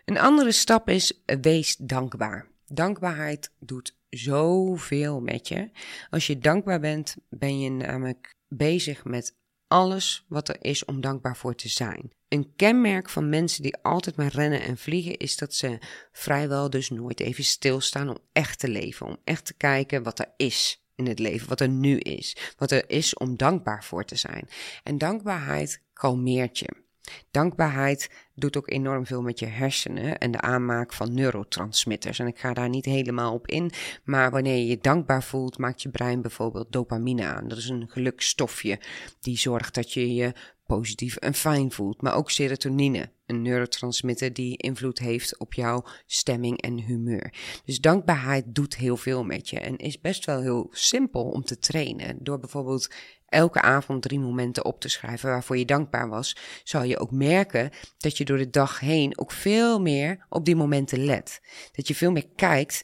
Een 0.04 0.18
andere 0.18 0.52
stap 0.52 0.88
is 0.88 1.22
wees 1.40 1.76
dankbaar. 1.76 2.48
Dankbaarheid 2.66 3.50
doet 3.58 3.96
zoveel 4.10 5.20
met 5.20 5.48
je. 5.48 5.70
Als 6.10 6.26
je 6.26 6.38
dankbaar 6.38 6.80
bent, 6.80 7.16
ben 7.28 7.60
je 7.60 7.70
namelijk 7.70 8.34
bezig 8.48 9.04
met 9.04 9.34
alles 9.66 10.24
wat 10.28 10.48
er 10.48 10.56
is 10.60 10.84
om 10.84 11.00
dankbaar 11.00 11.36
voor 11.36 11.54
te 11.54 11.68
zijn. 11.68 12.12
Een 12.34 12.52
kenmerk 12.56 13.08
van 13.08 13.28
mensen 13.28 13.62
die 13.62 13.76
altijd 13.82 14.16
maar 14.16 14.32
rennen 14.32 14.62
en 14.62 14.76
vliegen 14.76 15.16
is 15.16 15.36
dat 15.36 15.54
ze 15.54 15.78
vrijwel 16.12 16.70
dus 16.70 16.90
nooit 16.90 17.20
even 17.20 17.44
stilstaan 17.44 18.08
om 18.08 18.18
echt 18.32 18.58
te 18.58 18.68
leven, 18.68 19.06
om 19.06 19.16
echt 19.24 19.44
te 19.44 19.54
kijken 19.54 20.02
wat 20.02 20.18
er 20.18 20.32
is 20.36 20.84
in 20.94 21.06
het 21.06 21.18
leven, 21.18 21.48
wat 21.48 21.60
er 21.60 21.68
nu 21.68 21.98
is, 21.98 22.36
wat 22.56 22.70
er 22.70 22.90
is 22.90 23.14
om 23.14 23.36
dankbaar 23.36 23.84
voor 23.84 24.04
te 24.04 24.16
zijn. 24.16 24.48
En 24.82 24.98
dankbaarheid 24.98 25.82
kalmeert 25.92 26.58
je. 26.58 26.83
Dankbaarheid 27.30 28.10
doet 28.34 28.56
ook 28.56 28.70
enorm 28.70 29.06
veel 29.06 29.22
met 29.22 29.38
je 29.38 29.46
hersenen 29.46 30.18
en 30.18 30.30
de 30.30 30.40
aanmaak 30.40 30.92
van 30.92 31.14
neurotransmitters. 31.14 32.18
En 32.18 32.26
ik 32.26 32.38
ga 32.38 32.52
daar 32.52 32.68
niet 32.68 32.84
helemaal 32.84 33.32
op 33.32 33.46
in, 33.46 33.70
maar 34.04 34.30
wanneer 34.30 34.56
je 34.56 34.66
je 34.66 34.78
dankbaar 34.78 35.22
voelt, 35.22 35.58
maakt 35.58 35.82
je 35.82 35.88
brein 35.88 36.22
bijvoorbeeld 36.22 36.72
dopamine 36.72 37.24
aan. 37.24 37.48
Dat 37.48 37.58
is 37.58 37.68
een 37.68 37.88
gelukstofje 37.88 38.80
die 39.20 39.38
zorgt 39.38 39.74
dat 39.74 39.92
je 39.92 40.14
je 40.14 40.32
positief 40.66 41.16
en 41.16 41.34
fijn 41.34 41.72
voelt. 41.72 42.02
Maar 42.02 42.14
ook 42.14 42.30
serotonine, 42.30 43.10
een 43.26 43.42
neurotransmitter 43.42 44.32
die 44.32 44.56
invloed 44.56 44.98
heeft 44.98 45.38
op 45.38 45.54
jouw 45.54 45.84
stemming 46.06 46.60
en 46.60 46.78
humeur. 46.78 47.32
Dus 47.64 47.80
dankbaarheid 47.80 48.44
doet 48.54 48.76
heel 48.76 48.96
veel 48.96 49.24
met 49.24 49.48
je 49.48 49.60
en 49.60 49.76
is 49.76 50.00
best 50.00 50.24
wel 50.24 50.40
heel 50.40 50.68
simpel 50.70 51.22
om 51.24 51.44
te 51.44 51.58
trainen. 51.58 52.16
Door 52.20 52.38
bijvoorbeeld 52.38 52.90
elke 53.34 53.60
avond 53.60 54.02
drie 54.02 54.18
momenten 54.18 54.64
op 54.64 54.80
te 54.80 54.88
schrijven 54.88 55.30
waarvoor 55.30 55.58
je 55.58 55.64
dankbaar 55.64 56.08
was, 56.08 56.36
zal 56.64 56.82
je 56.82 56.98
ook 56.98 57.10
merken 57.10 57.70
dat 57.98 58.16
je 58.16 58.24
door 58.24 58.38
de 58.38 58.50
dag 58.50 58.80
heen 58.80 59.18
ook 59.18 59.30
veel 59.30 59.80
meer 59.80 60.26
op 60.28 60.44
die 60.44 60.56
momenten 60.56 61.04
let. 61.04 61.40
Dat 61.72 61.88
je 61.88 61.94
veel 61.94 62.12
meer 62.12 62.28
kijkt 62.36 62.82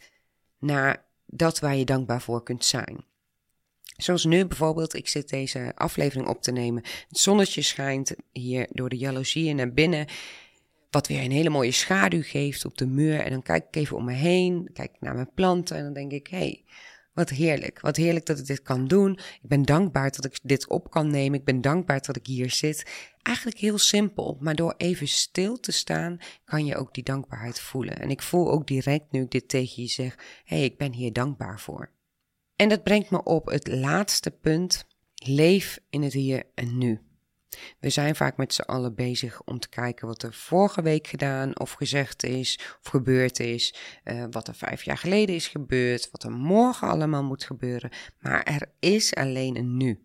naar 0.59 1.05
dat 1.27 1.59
waar 1.59 1.77
je 1.77 1.85
dankbaar 1.85 2.23
voor 2.23 2.43
kunt 2.43 2.65
zijn. 2.65 3.05
Zoals 3.97 4.25
nu 4.25 4.47
bijvoorbeeld, 4.47 4.95
ik 4.95 5.09
zit 5.09 5.29
deze 5.29 5.73
aflevering 5.75 6.29
op 6.29 6.43
te 6.43 6.53
nemen. 6.53 6.83
Het 7.09 7.19
zonnetje 7.19 7.63
schijnt 7.63 8.15
hier 8.33 8.69
door 8.71 8.89
de 8.89 8.97
jaloezieën 8.97 9.57
naar 9.57 9.73
binnen. 9.73 10.07
Wat 10.91 11.07
weer 11.07 11.23
een 11.23 11.31
hele 11.31 11.51
mooie 11.51 11.71
schaduw 11.71 12.23
geeft 12.23 12.65
op 12.65 12.79
de 12.79 12.87
muur. 12.87 13.21
En 13.21 13.31
dan 13.31 13.43
kijk 13.43 13.67
ik 13.67 13.77
even 13.77 13.97
om 13.97 14.05
me 14.05 14.13
heen, 14.13 14.71
kijk 14.73 14.97
naar 15.01 15.15
mijn 15.15 15.31
planten 15.35 15.77
en 15.77 15.85
dan 15.85 15.93
denk 15.93 16.13
ik, 16.13 16.27
hé, 16.27 16.39
hey, 16.39 16.65
wat 17.13 17.31
heerlijk. 17.31 17.81
Wat 17.81 17.97
heerlijk 17.97 18.27
dat 18.27 18.39
ik 18.39 18.47
dit 18.47 18.63
kan 18.63 18.89
doen. 18.89 19.13
Ik 19.43 19.49
ben 19.49 19.63
dankbaar 19.63 20.11
dat 20.11 20.25
ik 20.25 20.39
dit 20.43 20.69
op 20.69 20.91
kan 20.91 21.11
nemen. 21.11 21.39
Ik 21.39 21.45
ben 21.45 21.61
dankbaar 21.61 22.01
dat 22.01 22.17
ik 22.17 22.27
hier 22.27 22.51
zit. 22.51 22.87
Eigenlijk 23.23 23.59
heel 23.59 23.79
simpel, 23.79 24.37
maar 24.41 24.55
door 24.55 24.75
even 24.77 25.09
stil 25.09 25.61
te 25.61 25.73
staan, 25.73 26.19
kan 26.45 26.67
je 26.67 26.77
ook 26.77 26.95
die 26.95 27.05
dankbaarheid 27.05 27.61
voelen. 27.61 27.99
En 27.99 28.11
ik 28.11 28.23
voel 28.23 28.51
ook 28.51 28.67
direct 28.67 29.13
nu 29.13 29.23
ik 29.23 29.31
dit 29.31 29.49
tegen 29.49 29.83
je 29.83 29.89
zeg: 29.89 30.15
hé, 30.45 30.57
hey, 30.57 30.65
ik 30.65 30.79
ben 30.79 30.93
hier 30.93 31.13
dankbaar 31.13 31.61
voor. 31.61 31.91
En 32.57 32.69
dat 32.69 32.83
brengt 32.83 33.11
me 33.11 33.23
op 33.23 33.47
het 33.47 33.69
laatste 33.69 34.31
punt. 34.31 34.85
Leef 35.15 35.79
in 35.91 36.03
het 36.03 36.13
hier 36.13 36.45
en 36.55 36.79
nu. 36.79 37.10
We 37.81 37.91
zijn 37.91 38.17
vaak 38.17 38.37
met 38.37 38.55
z'n 38.55 38.61
allen 38.61 38.95
bezig 38.95 39.43
om 39.45 39.59
te 39.59 39.69
kijken 39.69 40.07
wat 40.07 40.23
er 40.23 40.35
vorige 40.35 40.83
week 40.83 41.07
gedaan 41.07 41.59
of 41.59 41.73
gezegd 41.73 42.23
is 42.23 42.59
of 42.83 42.91
gebeurd 42.91 43.41
is, 43.41 43.75
uh, 44.05 44.25
wat 44.31 44.49
er 44.49 44.55
vijf 44.55 44.83
jaar 44.83 44.99
geleden 44.99 45.35
is 45.35 45.49
gebeurd, 45.49 46.09
wat 46.11 46.23
er 46.23 46.33
morgen 46.33 46.89
allemaal 46.89 47.25
moet 47.25 47.45
gebeuren. 47.45 47.91
Maar 48.19 48.43
er 48.43 48.73
is 48.79 49.15
alleen 49.15 49.57
een 49.57 49.77
nu. 49.77 50.05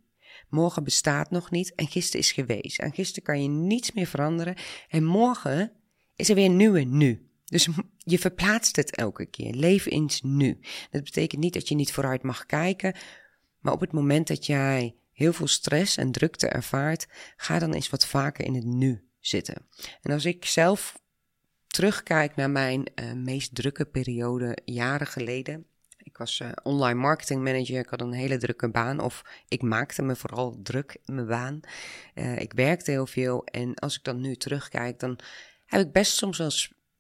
Morgen 0.49 0.83
bestaat 0.83 1.31
nog 1.31 1.51
niet 1.51 1.75
en 1.75 1.87
gisteren 1.87 2.21
is 2.21 2.31
geweest. 2.31 2.79
En 2.79 2.93
gisteren 2.93 3.23
kan 3.23 3.41
je 3.41 3.49
niets 3.49 3.91
meer 3.91 4.07
veranderen. 4.07 4.55
En 4.89 5.03
morgen 5.03 5.71
is 6.15 6.29
er 6.29 6.35
weer 6.35 6.45
een 6.45 6.55
nieuwe 6.55 6.81
nu. 6.81 7.29
Dus 7.45 7.67
je 7.97 8.19
verplaatst 8.19 8.75
het 8.75 8.95
elke 8.95 9.25
keer. 9.25 9.53
Leef 9.53 9.85
eens 9.85 10.21
nu. 10.21 10.59
Dat 10.91 11.03
betekent 11.03 11.41
niet 11.41 11.53
dat 11.53 11.67
je 11.67 11.75
niet 11.75 11.91
vooruit 11.91 12.23
mag 12.23 12.45
kijken. 12.45 12.95
Maar 13.59 13.73
op 13.73 13.79
het 13.79 13.91
moment 13.91 14.27
dat 14.27 14.45
jij 14.45 14.95
heel 15.15 15.33
veel 15.33 15.47
stress 15.47 15.97
en 15.97 16.11
drukte 16.11 16.47
ervaart, 16.47 17.07
ga 17.35 17.59
dan 17.59 17.73
eens 17.73 17.89
wat 17.89 18.05
vaker 18.05 18.45
in 18.45 18.55
het 18.55 18.65
nu 18.65 19.09
zitten. 19.19 19.67
En 20.01 20.11
als 20.11 20.25
ik 20.25 20.45
zelf 20.45 20.99
terugkijk 21.67 22.35
naar 22.35 22.49
mijn 22.49 22.91
uh, 22.95 23.11
meest 23.11 23.55
drukke 23.55 23.85
periode 23.85 24.57
jaren 24.65 25.07
geleden. 25.07 25.65
Ik 25.97 26.17
was 26.17 26.39
uh, 26.39 26.49
online 26.63 26.99
marketing 26.99 27.43
manager, 27.43 27.79
ik 27.79 27.89
had 27.89 28.01
een 28.01 28.13
hele 28.13 28.37
drukke 28.37 28.69
baan. 28.69 28.99
Of 28.99 29.21
ik 29.47 29.61
maakte 29.61 30.01
me 30.01 30.15
vooral 30.15 30.59
druk 30.63 30.97
in 31.05 31.15
mijn 31.15 31.27
baan. 31.27 31.59
Uh, 32.15 32.39
ik 32.39 32.53
werkte 32.53 32.91
heel 32.91 33.07
veel. 33.07 33.43
En 33.45 33.75
als 33.75 33.95
ik 33.95 34.03
dan 34.03 34.21
nu 34.21 34.35
terugkijk, 34.35 34.99
dan 34.99 35.19
heb 35.65 35.81
ik 35.81 35.91
best 35.91 36.15
soms 36.17 36.37
wel 36.37 36.51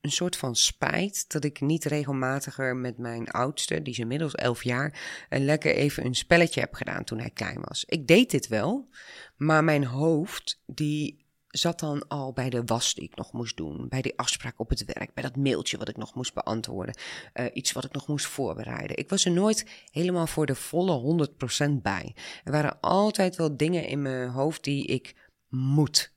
een 0.05 0.11
soort 0.11 0.37
van 0.37 0.55
spijt 0.55 1.31
dat 1.31 1.43
ik 1.43 1.61
niet 1.61 1.85
regelmatiger 1.85 2.75
met 2.75 2.97
mijn 2.97 3.29
oudste, 3.29 3.81
die 3.81 3.93
is 3.93 3.99
inmiddels 3.99 4.35
elf 4.35 4.63
jaar, 4.63 5.25
een 5.29 5.45
lekker 5.45 5.75
even 5.75 6.05
een 6.05 6.15
spelletje 6.15 6.59
heb 6.59 6.73
gedaan 6.73 7.03
toen 7.03 7.19
hij 7.19 7.29
klein 7.29 7.61
was. 7.61 7.85
Ik 7.85 8.07
deed 8.07 8.31
dit 8.31 8.47
wel, 8.47 8.89
maar 9.35 9.63
mijn 9.63 9.85
hoofd 9.85 10.61
die 10.65 11.25
zat 11.47 11.79
dan 11.79 12.07
al 12.07 12.33
bij 12.33 12.49
de 12.49 12.63
was 12.65 12.93
die 12.93 13.03
ik 13.03 13.15
nog 13.15 13.31
moest 13.31 13.57
doen, 13.57 13.87
bij 13.89 14.01
die 14.01 14.17
afspraak 14.17 14.59
op 14.59 14.69
het 14.69 14.85
werk, 14.85 15.13
bij 15.13 15.23
dat 15.23 15.35
mailtje 15.35 15.77
wat 15.77 15.89
ik 15.89 15.97
nog 15.97 16.15
moest 16.15 16.33
beantwoorden, 16.33 16.97
uh, 17.33 17.45
iets 17.53 17.71
wat 17.71 17.83
ik 17.83 17.93
nog 17.93 18.07
moest 18.07 18.25
voorbereiden. 18.25 18.97
Ik 18.97 19.09
was 19.09 19.25
er 19.25 19.31
nooit 19.31 19.85
helemaal 19.91 20.27
voor 20.27 20.45
de 20.45 20.55
volle 20.55 21.27
100% 21.67 21.81
bij. 21.81 22.15
Er 22.43 22.51
waren 22.51 22.79
altijd 22.79 23.35
wel 23.35 23.57
dingen 23.57 23.87
in 23.87 24.01
mijn 24.01 24.29
hoofd 24.29 24.63
die 24.63 24.85
ik 24.85 25.15
moet 25.49 26.13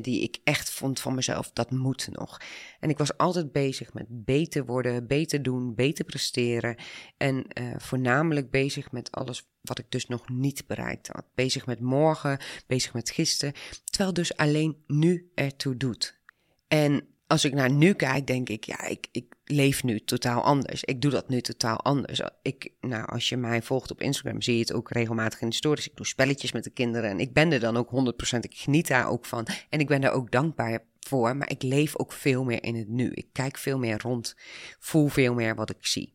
die 0.00 0.22
ik 0.22 0.38
echt 0.44 0.70
vond 0.70 1.00
van 1.00 1.14
mezelf, 1.14 1.50
dat 1.52 1.70
moet 1.70 2.08
nog. 2.12 2.40
En 2.80 2.90
ik 2.90 2.98
was 2.98 3.16
altijd 3.16 3.52
bezig 3.52 3.92
met 3.94 4.06
beter 4.08 4.64
worden, 4.64 5.06
beter 5.06 5.42
doen, 5.42 5.74
beter 5.74 6.04
presteren. 6.04 6.76
En 7.16 7.44
uh, 7.60 7.74
voornamelijk 7.78 8.50
bezig 8.50 8.92
met 8.92 9.10
alles 9.10 9.50
wat 9.60 9.78
ik 9.78 9.86
dus 9.88 10.06
nog 10.06 10.28
niet 10.28 10.66
bereikt 10.66 11.08
had. 11.08 11.24
Bezig 11.34 11.66
met 11.66 11.80
morgen, 11.80 12.38
bezig 12.66 12.94
met 12.94 13.10
gisteren. 13.10 13.54
Terwijl 13.84 14.12
dus 14.12 14.36
alleen 14.36 14.82
nu 14.86 15.30
ertoe 15.34 15.76
doet. 15.76 16.20
En 16.68 17.11
als 17.32 17.44
ik 17.44 17.54
naar 17.54 17.70
nu 17.70 17.92
kijk, 17.92 18.26
denk 18.26 18.48
ik, 18.48 18.64
ja, 18.64 18.86
ik, 18.86 19.06
ik 19.12 19.34
leef 19.44 19.84
nu 19.84 20.00
totaal 20.00 20.42
anders. 20.42 20.84
Ik 20.84 21.00
doe 21.00 21.10
dat 21.10 21.28
nu 21.28 21.40
totaal 21.40 21.80
anders. 21.80 22.20
Ik, 22.42 22.72
nou, 22.80 23.06
als 23.06 23.28
je 23.28 23.36
mij 23.36 23.62
volgt 23.62 23.90
op 23.90 24.00
Instagram, 24.00 24.42
zie 24.42 24.54
je 24.54 24.60
het 24.60 24.72
ook 24.72 24.90
regelmatig 24.90 25.40
in 25.40 25.48
de 25.48 25.54
stories. 25.54 25.88
Ik 25.88 25.96
doe 25.96 26.06
spelletjes 26.06 26.52
met 26.52 26.64
de 26.64 26.70
kinderen 26.70 27.10
en 27.10 27.20
ik 27.20 27.32
ben 27.32 27.52
er 27.52 27.60
dan 27.60 27.76
ook 27.76 27.90
100%. 28.36 28.38
Ik 28.38 28.56
geniet 28.56 28.88
daar 28.88 29.08
ook 29.08 29.24
van. 29.24 29.46
En 29.68 29.80
ik 29.80 29.86
ben 29.86 30.00
daar 30.00 30.12
ook 30.12 30.30
dankbaar 30.30 30.84
voor, 31.00 31.36
maar 31.36 31.50
ik 31.50 31.62
leef 31.62 31.98
ook 31.98 32.12
veel 32.12 32.44
meer 32.44 32.62
in 32.62 32.74
het 32.74 32.88
nu. 32.88 33.10
Ik 33.10 33.26
kijk 33.32 33.58
veel 33.58 33.78
meer 33.78 34.00
rond, 34.02 34.36
voel 34.78 35.08
veel 35.08 35.34
meer 35.34 35.54
wat 35.54 35.70
ik 35.70 35.86
zie. 35.86 36.14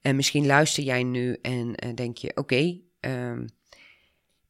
En 0.00 0.16
misschien 0.16 0.46
luister 0.46 0.82
jij 0.82 1.02
nu 1.02 1.38
en 1.42 1.86
uh, 1.86 1.94
denk 1.94 2.16
je, 2.16 2.36
oké, 2.36 2.80
um, 3.00 3.46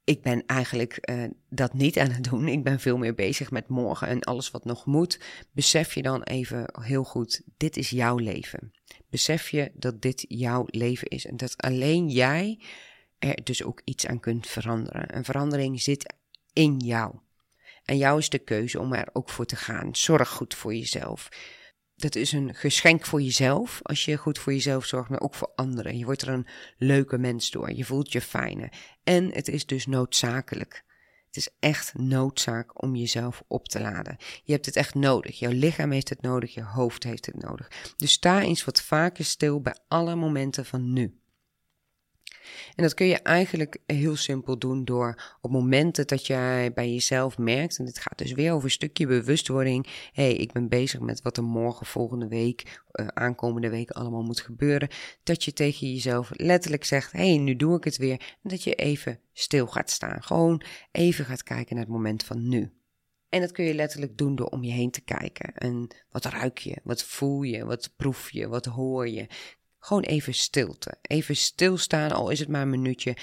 ik 0.04 0.22
ben 0.22 0.46
eigenlijk 0.46 1.08
uh, 1.10 1.24
dat 1.48 1.72
niet 1.72 1.98
aan 1.98 2.10
het 2.10 2.24
doen. 2.24 2.48
Ik 2.48 2.64
ben 2.64 2.80
veel 2.80 2.96
meer 2.96 3.14
bezig 3.14 3.50
met 3.50 3.68
morgen 3.68 4.08
en 4.08 4.20
alles 4.20 4.50
wat 4.50 4.64
nog 4.64 4.86
moet. 4.86 5.20
Besef 5.52 5.94
je 5.94 6.02
dan 6.02 6.22
even 6.22 6.66
heel 6.80 7.04
goed, 7.04 7.42
dit 7.56 7.76
is 7.76 7.90
jouw 7.90 8.16
leven. 8.16 8.72
Besef 9.10 9.50
je 9.50 9.70
dat 9.74 10.02
dit 10.02 10.24
jouw 10.28 10.64
leven 10.66 11.08
is 11.08 11.26
en 11.26 11.36
dat 11.36 11.56
alleen 11.56 12.08
jij 12.08 12.60
er 13.18 13.44
dus 13.44 13.62
ook 13.62 13.80
iets 13.84 14.06
aan 14.06 14.20
kunt 14.20 14.46
veranderen. 14.46 15.16
Een 15.16 15.24
verandering 15.24 15.82
zit 15.82 16.14
in 16.52 16.78
jou. 16.78 17.14
En 17.84 17.96
jou 17.96 18.18
is 18.18 18.28
de 18.28 18.38
keuze 18.38 18.80
om 18.80 18.92
er 18.92 19.08
ook 19.12 19.30
voor 19.30 19.46
te 19.46 19.56
gaan. 19.56 19.96
Zorg 19.96 20.28
goed 20.28 20.54
voor 20.54 20.74
jezelf 20.74 21.28
dat 21.96 22.14
is 22.14 22.32
een 22.32 22.54
geschenk 22.54 23.06
voor 23.06 23.22
jezelf, 23.22 23.80
als 23.82 24.04
je 24.04 24.16
goed 24.16 24.38
voor 24.38 24.52
jezelf 24.52 24.84
zorgt, 24.84 25.10
maar 25.10 25.20
ook 25.20 25.34
voor 25.34 25.52
anderen. 25.54 25.98
Je 25.98 26.04
wordt 26.04 26.22
er 26.22 26.28
een 26.28 26.46
leuke 26.76 27.18
mens 27.18 27.50
door, 27.50 27.72
je 27.72 27.84
voelt 27.84 28.12
je 28.12 28.20
fijner. 28.20 28.72
En 29.04 29.32
het 29.32 29.48
is 29.48 29.66
dus 29.66 29.86
noodzakelijk. 29.86 30.84
Het 31.26 31.36
is 31.36 31.48
echt 31.58 31.94
noodzaak 31.94 32.82
om 32.82 32.96
jezelf 32.96 33.42
op 33.46 33.68
te 33.68 33.80
laden. 33.80 34.16
Je 34.44 34.52
hebt 34.52 34.66
het 34.66 34.76
echt 34.76 34.94
nodig. 34.94 35.38
Jouw 35.38 35.52
lichaam 35.52 35.90
heeft 35.90 36.08
het 36.08 36.22
nodig, 36.22 36.54
je 36.54 36.62
hoofd 36.62 37.02
heeft 37.02 37.26
het 37.26 37.42
nodig. 37.42 37.68
Dus 37.96 38.12
sta 38.12 38.40
eens 38.40 38.64
wat 38.64 38.82
vaker 38.82 39.24
stil 39.24 39.60
bij 39.60 39.76
alle 39.88 40.14
momenten 40.14 40.64
van 40.64 40.92
nu. 40.92 41.18
En 42.74 42.82
dat 42.82 42.94
kun 42.94 43.06
je 43.06 43.18
eigenlijk 43.18 43.78
heel 43.86 44.16
simpel 44.16 44.58
doen 44.58 44.84
door 44.84 45.36
op 45.40 45.50
momenten 45.50 46.06
dat 46.06 46.26
jij 46.26 46.72
bij 46.72 46.92
jezelf 46.92 47.38
merkt, 47.38 47.78
en 47.78 47.84
dit 47.84 47.98
gaat 47.98 48.18
dus 48.18 48.32
weer 48.32 48.52
over 48.52 48.64
een 48.64 48.70
stukje 48.70 49.06
bewustwording, 49.06 49.86
hé, 50.12 50.22
hey, 50.22 50.34
ik 50.34 50.52
ben 50.52 50.68
bezig 50.68 51.00
met 51.00 51.22
wat 51.22 51.36
er 51.36 51.44
morgen, 51.44 51.86
volgende 51.86 52.28
week, 52.28 52.82
uh, 52.92 53.06
aankomende 53.06 53.70
week 53.70 53.90
allemaal 53.90 54.22
moet 54.22 54.40
gebeuren, 54.40 54.88
dat 55.22 55.44
je 55.44 55.52
tegen 55.52 55.92
jezelf 55.92 56.30
letterlijk 56.32 56.84
zegt, 56.84 57.12
hé, 57.12 57.28
hey, 57.28 57.38
nu 57.38 57.56
doe 57.56 57.76
ik 57.76 57.84
het 57.84 57.96
weer, 57.96 58.20
en 58.42 58.50
dat 58.50 58.62
je 58.62 58.74
even 58.74 59.20
stil 59.32 59.66
gaat 59.66 59.90
staan. 59.90 60.22
Gewoon 60.22 60.62
even 60.92 61.24
gaat 61.24 61.42
kijken 61.42 61.74
naar 61.76 61.84
het 61.84 61.92
moment 61.92 62.24
van 62.24 62.48
nu. 62.48 62.72
En 63.28 63.40
dat 63.40 63.52
kun 63.52 63.64
je 63.64 63.74
letterlijk 63.74 64.16
doen 64.16 64.34
door 64.34 64.46
om 64.46 64.64
je 64.64 64.72
heen 64.72 64.90
te 64.90 65.00
kijken. 65.00 65.54
En 65.54 65.94
wat 66.10 66.24
ruik 66.24 66.58
je? 66.58 66.80
Wat 66.82 67.04
voel 67.04 67.42
je? 67.42 67.64
Wat 67.64 67.92
proef 67.96 68.30
je? 68.30 68.48
Wat 68.48 68.64
hoor 68.64 69.08
je? 69.08 69.26
Gewoon 69.84 70.02
even 70.02 70.34
stilte. 70.34 70.94
Even 71.02 71.36
stilstaan, 71.36 72.12
al 72.12 72.30
is 72.30 72.38
het 72.38 72.48
maar 72.48 72.62
een 72.62 72.70
minuutje. 72.70 73.16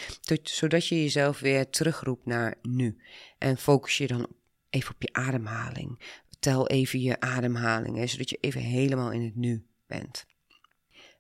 Zodat 0.44 0.88
je 0.88 1.02
jezelf 1.02 1.40
weer 1.40 1.70
terugroept 1.70 2.26
naar 2.26 2.56
nu. 2.62 3.02
En 3.38 3.58
focus 3.58 3.98
je 3.98 4.08
dan 4.08 4.28
even 4.70 4.94
op 4.94 5.02
je 5.02 5.14
ademhaling. 5.14 6.00
Tel 6.40 6.68
even 6.68 7.02
je 7.02 7.20
ademhalingen, 7.20 8.10
zodat 8.10 8.30
je 8.30 8.38
even 8.42 8.62
helemaal 8.62 9.12
in 9.12 9.24
het 9.24 9.36
nu 9.36 9.66
bent. 9.88 10.26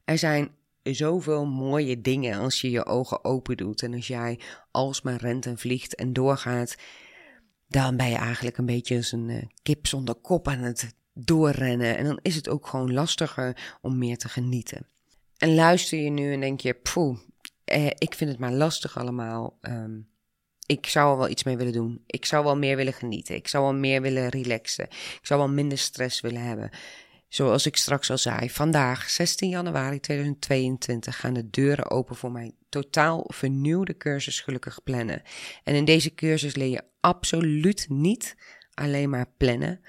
Er 0.06 0.18
zijn 0.18 0.52
zoveel 0.84 1.46
mooie 1.46 2.02
dingen 2.02 2.40
als 2.40 2.62
je 2.62 2.72
je 2.72 2.86
ogen 2.86 3.24
open 3.24 3.58
doet. 3.58 3.82
En 3.84 3.94
als 3.94 4.08
jij 4.08 4.40
alsmaar 4.72 5.20
rent 5.20 5.46
en 5.46 5.58
vliegt 5.58 5.96
en 5.96 6.14
doorgaat, 6.14 6.76
dan 7.68 7.98
ben 7.98 8.10
je 8.10 8.18
eigenlijk 8.18 8.58
een 8.58 8.66
beetje 8.66 8.96
als 8.96 9.12
een 9.12 9.30
uh, 9.30 9.44
kip 9.64 9.88
zonder 9.88 10.16
kop 10.16 10.48
aan 10.48 10.60
het 10.60 10.96
doorrennen. 11.14 11.98
En 11.98 12.06
dan 12.06 12.20
is 12.22 12.36
het 12.36 12.50
ook 12.50 12.68
gewoon 12.68 12.94
lastiger 12.94 13.78
om 13.82 13.98
meer 13.98 14.18
te 14.18 14.30
genieten. 14.30 14.90
En 15.42 15.56
luister 15.56 16.00
je 16.00 16.10
nu 16.10 16.34
en 16.34 16.40
denk 16.40 16.60
je, 16.60 16.74
poeh, 16.74 17.18
eh, 17.64 17.86
ik 17.86 18.16
vind 18.16 18.30
het 18.30 18.40
maar 18.40 18.52
lastig 18.52 18.98
allemaal. 18.98 19.58
Um, 19.62 20.10
ik 20.66 20.88
zou 20.88 21.12
er 21.12 21.18
wel 21.18 21.30
iets 21.30 21.44
mee 21.44 21.58
willen 21.58 21.74
doen. 21.74 22.04
Ik 22.06 22.26
zou 22.26 22.44
wel 22.44 22.58
meer 22.58 22.76
willen 22.76 22.94
genieten. 22.94 23.36
Ik 23.36 23.48
zou 23.48 23.64
wel 23.64 23.74
meer 23.74 24.02
willen 24.02 24.30
relaxen. 24.30 24.84
Ik 24.90 25.20
zou 25.22 25.40
wel 25.40 25.50
minder 25.50 25.78
stress 25.78 26.22
willen 26.22 26.42
hebben. 26.42 26.70
Zoals 27.28 27.66
ik 27.66 27.76
straks 27.76 28.12
al 28.12 28.18
zei, 28.18 28.50
vandaag, 28.50 29.10
16 29.10 29.50
januari 29.50 30.00
2022, 30.00 31.20
gaan 31.20 31.34
de 31.34 31.50
deuren 31.50 31.90
open 31.90 32.16
voor 32.16 32.32
mijn 32.32 32.56
totaal 32.70 33.24
vernieuwde 33.28 33.98
cursus 33.98 34.40
Gelukkig 34.40 34.84
Plannen. 34.84 35.22
En 35.64 35.76
in 35.76 35.86
deze 35.86 36.14
cursus 36.14 36.56
leer 36.56 36.70
je 36.70 36.84
absoluut 37.00 37.86
niet 37.90 38.36
alleen 38.74 39.10
maar 39.10 39.32
plannen, 39.38 39.82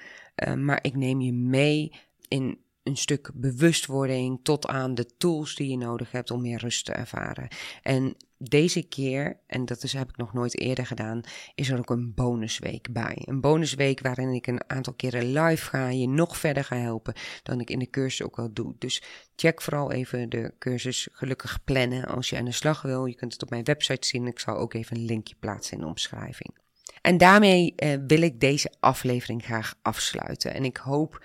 uh, 0.47 0.53
maar 0.53 0.79
ik 0.81 0.95
neem 0.95 1.21
je 1.21 1.33
mee 1.33 1.91
in 2.27 2.62
een 2.83 2.97
stuk 2.97 3.31
bewustwording 3.33 4.39
tot 4.43 4.67
aan 4.67 4.95
de 4.95 5.05
tools 5.17 5.55
die 5.55 5.69
je 5.69 5.77
nodig 5.77 6.11
hebt 6.11 6.31
om 6.31 6.41
meer 6.41 6.59
rust 6.59 6.85
te 6.85 6.91
ervaren. 6.91 7.47
En 7.81 8.15
deze 8.37 8.83
keer, 8.83 9.39
en 9.47 9.65
dat 9.65 9.83
is, 9.83 9.93
heb 9.93 10.09
ik 10.09 10.17
nog 10.17 10.33
nooit 10.33 10.59
eerder 10.59 10.85
gedaan, 10.85 11.21
is 11.55 11.69
er 11.69 11.77
ook 11.77 11.89
een 11.89 12.13
bonusweek 12.13 12.93
bij. 12.93 13.21
Een 13.25 13.41
bonusweek 13.41 13.99
waarin 13.99 14.29
ik 14.33 14.47
een 14.47 14.69
aantal 14.69 14.93
keren 14.93 15.31
live 15.31 15.65
ga, 15.65 15.87
je 15.87 16.07
nog 16.07 16.37
verder 16.37 16.63
ga 16.63 16.75
helpen 16.75 17.13
dan 17.43 17.59
ik 17.59 17.69
in 17.69 17.79
de 17.79 17.89
cursus 17.89 18.25
ook 18.25 18.39
al 18.39 18.53
doe. 18.53 18.75
Dus 18.77 19.03
check 19.35 19.61
vooral 19.61 19.91
even 19.91 20.29
de 20.29 20.53
cursus 20.59 21.07
gelukkig 21.11 21.63
plannen 21.63 22.05
als 22.05 22.29
je 22.29 22.37
aan 22.37 22.45
de 22.45 22.51
slag 22.51 22.81
wil. 22.81 23.05
Je 23.05 23.15
kunt 23.15 23.33
het 23.33 23.43
op 23.43 23.49
mijn 23.49 23.63
website 23.63 24.07
zien. 24.07 24.27
Ik 24.27 24.39
zal 24.39 24.57
ook 24.57 24.73
even 24.73 24.97
een 24.97 25.05
linkje 25.05 25.35
plaatsen 25.39 25.73
in 25.73 25.79
de 25.79 25.89
omschrijving. 25.89 26.61
En 27.01 27.17
daarmee 27.17 27.73
eh, 27.75 27.97
wil 28.07 28.21
ik 28.21 28.39
deze 28.39 28.71
aflevering 28.79 29.43
graag 29.43 29.75
afsluiten. 29.81 30.53
En 30.53 30.63
ik 30.63 30.77
hoop 30.77 31.23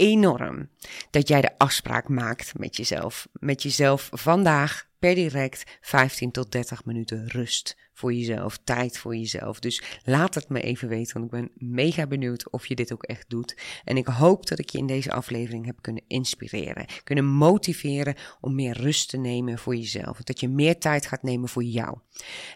enorm 0.00 0.68
dat 1.10 1.28
jij 1.28 1.40
de 1.40 1.58
afspraak 1.58 2.08
maakt 2.08 2.58
met 2.58 2.76
jezelf. 2.76 3.28
Met 3.32 3.62
jezelf 3.62 4.08
vandaag 4.12 4.88
per 4.98 5.14
direct 5.14 5.78
15 5.80 6.30
tot 6.30 6.52
30 6.52 6.84
minuten 6.84 7.28
rust 7.28 7.76
voor 8.00 8.12
jezelf, 8.14 8.58
tijd 8.64 8.98
voor 8.98 9.16
jezelf. 9.16 9.58
Dus 9.58 9.82
laat 10.04 10.34
het 10.34 10.48
me 10.48 10.60
even 10.60 10.88
weten, 10.88 11.12
want 11.12 11.24
ik 11.24 11.30
ben 11.30 11.68
mega 11.68 12.06
benieuwd 12.06 12.50
of 12.50 12.66
je 12.66 12.74
dit 12.74 12.92
ook 12.92 13.02
echt 13.02 13.30
doet. 13.30 13.56
En 13.84 13.96
ik 13.96 14.06
hoop 14.06 14.46
dat 14.46 14.58
ik 14.58 14.70
je 14.70 14.78
in 14.78 14.86
deze 14.86 15.12
aflevering 15.12 15.66
heb 15.66 15.78
kunnen 15.80 16.02
inspireren, 16.06 16.86
kunnen 17.04 17.24
motiveren 17.24 18.14
om 18.40 18.54
meer 18.54 18.76
rust 18.76 19.08
te 19.08 19.16
nemen 19.16 19.58
voor 19.58 19.76
jezelf. 19.76 20.22
Dat 20.22 20.40
je 20.40 20.48
meer 20.48 20.78
tijd 20.78 21.06
gaat 21.06 21.22
nemen 21.22 21.48
voor 21.48 21.62
jou. 21.62 21.98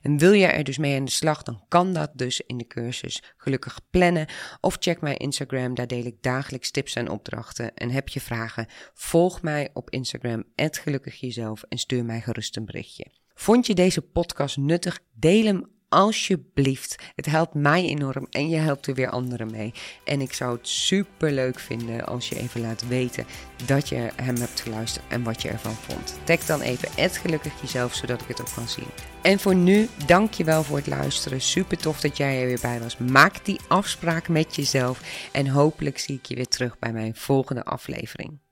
En 0.03 0.19
wil 0.19 0.33
je 0.33 0.47
er 0.47 0.65
dus 0.65 0.79
mee 0.79 0.99
aan 0.99 1.05
de 1.05 1.11
slag, 1.11 1.43
dan 1.43 1.65
kan 1.69 1.93
dat 1.93 2.11
dus 2.15 2.41
in 2.41 2.57
de 2.57 2.67
cursus 2.67 3.23
Gelukkig 3.37 3.81
Plannen. 3.91 4.27
Of 4.61 4.77
check 4.79 5.01
mijn 5.01 5.17
Instagram, 5.17 5.75
daar 5.75 5.87
deel 5.87 6.05
ik 6.05 6.23
dagelijks 6.23 6.71
tips 6.71 6.95
en 6.95 7.11
opdrachten. 7.11 7.75
En 7.75 7.91
heb 7.91 8.09
je 8.09 8.21
vragen, 8.21 8.67
volg 8.95 9.43
mij 9.43 9.71
op 9.73 9.91
Instagram, 9.91 10.45
gelukkig 10.57 11.21
jezelf 11.21 11.63
en 11.63 11.79
stuur 11.79 12.05
mij 12.05 12.21
gerust 12.21 12.57
een 12.57 12.65
berichtje. 12.65 13.24
Vond 13.35 13.67
je 13.67 13.75
deze 13.75 14.01
podcast 14.01 14.57
nuttig? 14.57 15.01
Deel 15.13 15.45
hem 15.45 15.73
alsjeblieft. 15.89 17.03
Het 17.15 17.27
helpt 17.27 17.55
mij 17.55 17.85
enorm 17.85 18.27
en 18.31 18.49
je 18.49 18.57
helpt 18.57 18.87
er 18.87 18.95
weer 18.95 19.11
anderen 19.11 19.51
mee. 19.51 19.73
En 20.05 20.21
ik 20.21 20.33
zou 20.33 20.57
het 20.57 20.69
super 20.69 21.33
leuk 21.33 21.59
vinden 21.59 22.07
als 22.07 22.29
je 22.29 22.37
even 22.39 22.61
laat 22.61 22.89
weten 22.89 23.27
dat 23.67 23.89
je 23.89 24.11
hem 24.17 24.37
hebt 24.37 24.61
geluisterd 24.61 25.05
en 25.09 25.23
wat 25.23 25.43
je 25.43 25.49
ervan 25.49 25.75
vond. 25.75 26.19
Tag 26.25 26.47
dan 26.47 26.61
even 26.61 26.89
het 26.97 27.17
gelukkig 27.17 27.61
jezelf, 27.61 27.95
zodat 27.95 28.21
ik 28.21 28.29
het 28.29 28.41
ook 28.41 28.55
kan 28.55 28.69
zien. 28.69 28.89
En 29.23 29.39
voor 29.39 29.55
nu, 29.55 29.89
dank 30.07 30.33
je 30.33 30.45
wel 30.45 30.63
voor 30.63 30.77
het 30.77 30.87
luisteren. 30.87 31.41
Super 31.41 31.79
tof 31.79 32.01
dat 32.01 32.17
jij 32.17 32.41
er 32.41 32.47
weer 32.47 32.61
bij 32.63 32.81
was. 32.81 32.97
Maak 32.97 33.45
die 33.45 33.61
afspraak 33.69 34.29
met 34.29 34.57
jezelf 34.57 35.29
en 35.33 35.47
hopelijk 35.47 35.99
zie 35.99 36.15
ik 36.15 36.27
je 36.27 36.35
weer 36.35 36.49
terug 36.49 36.79
bij 36.79 36.93
mijn 36.93 37.15
volgende 37.15 37.65
aflevering. 37.65 38.44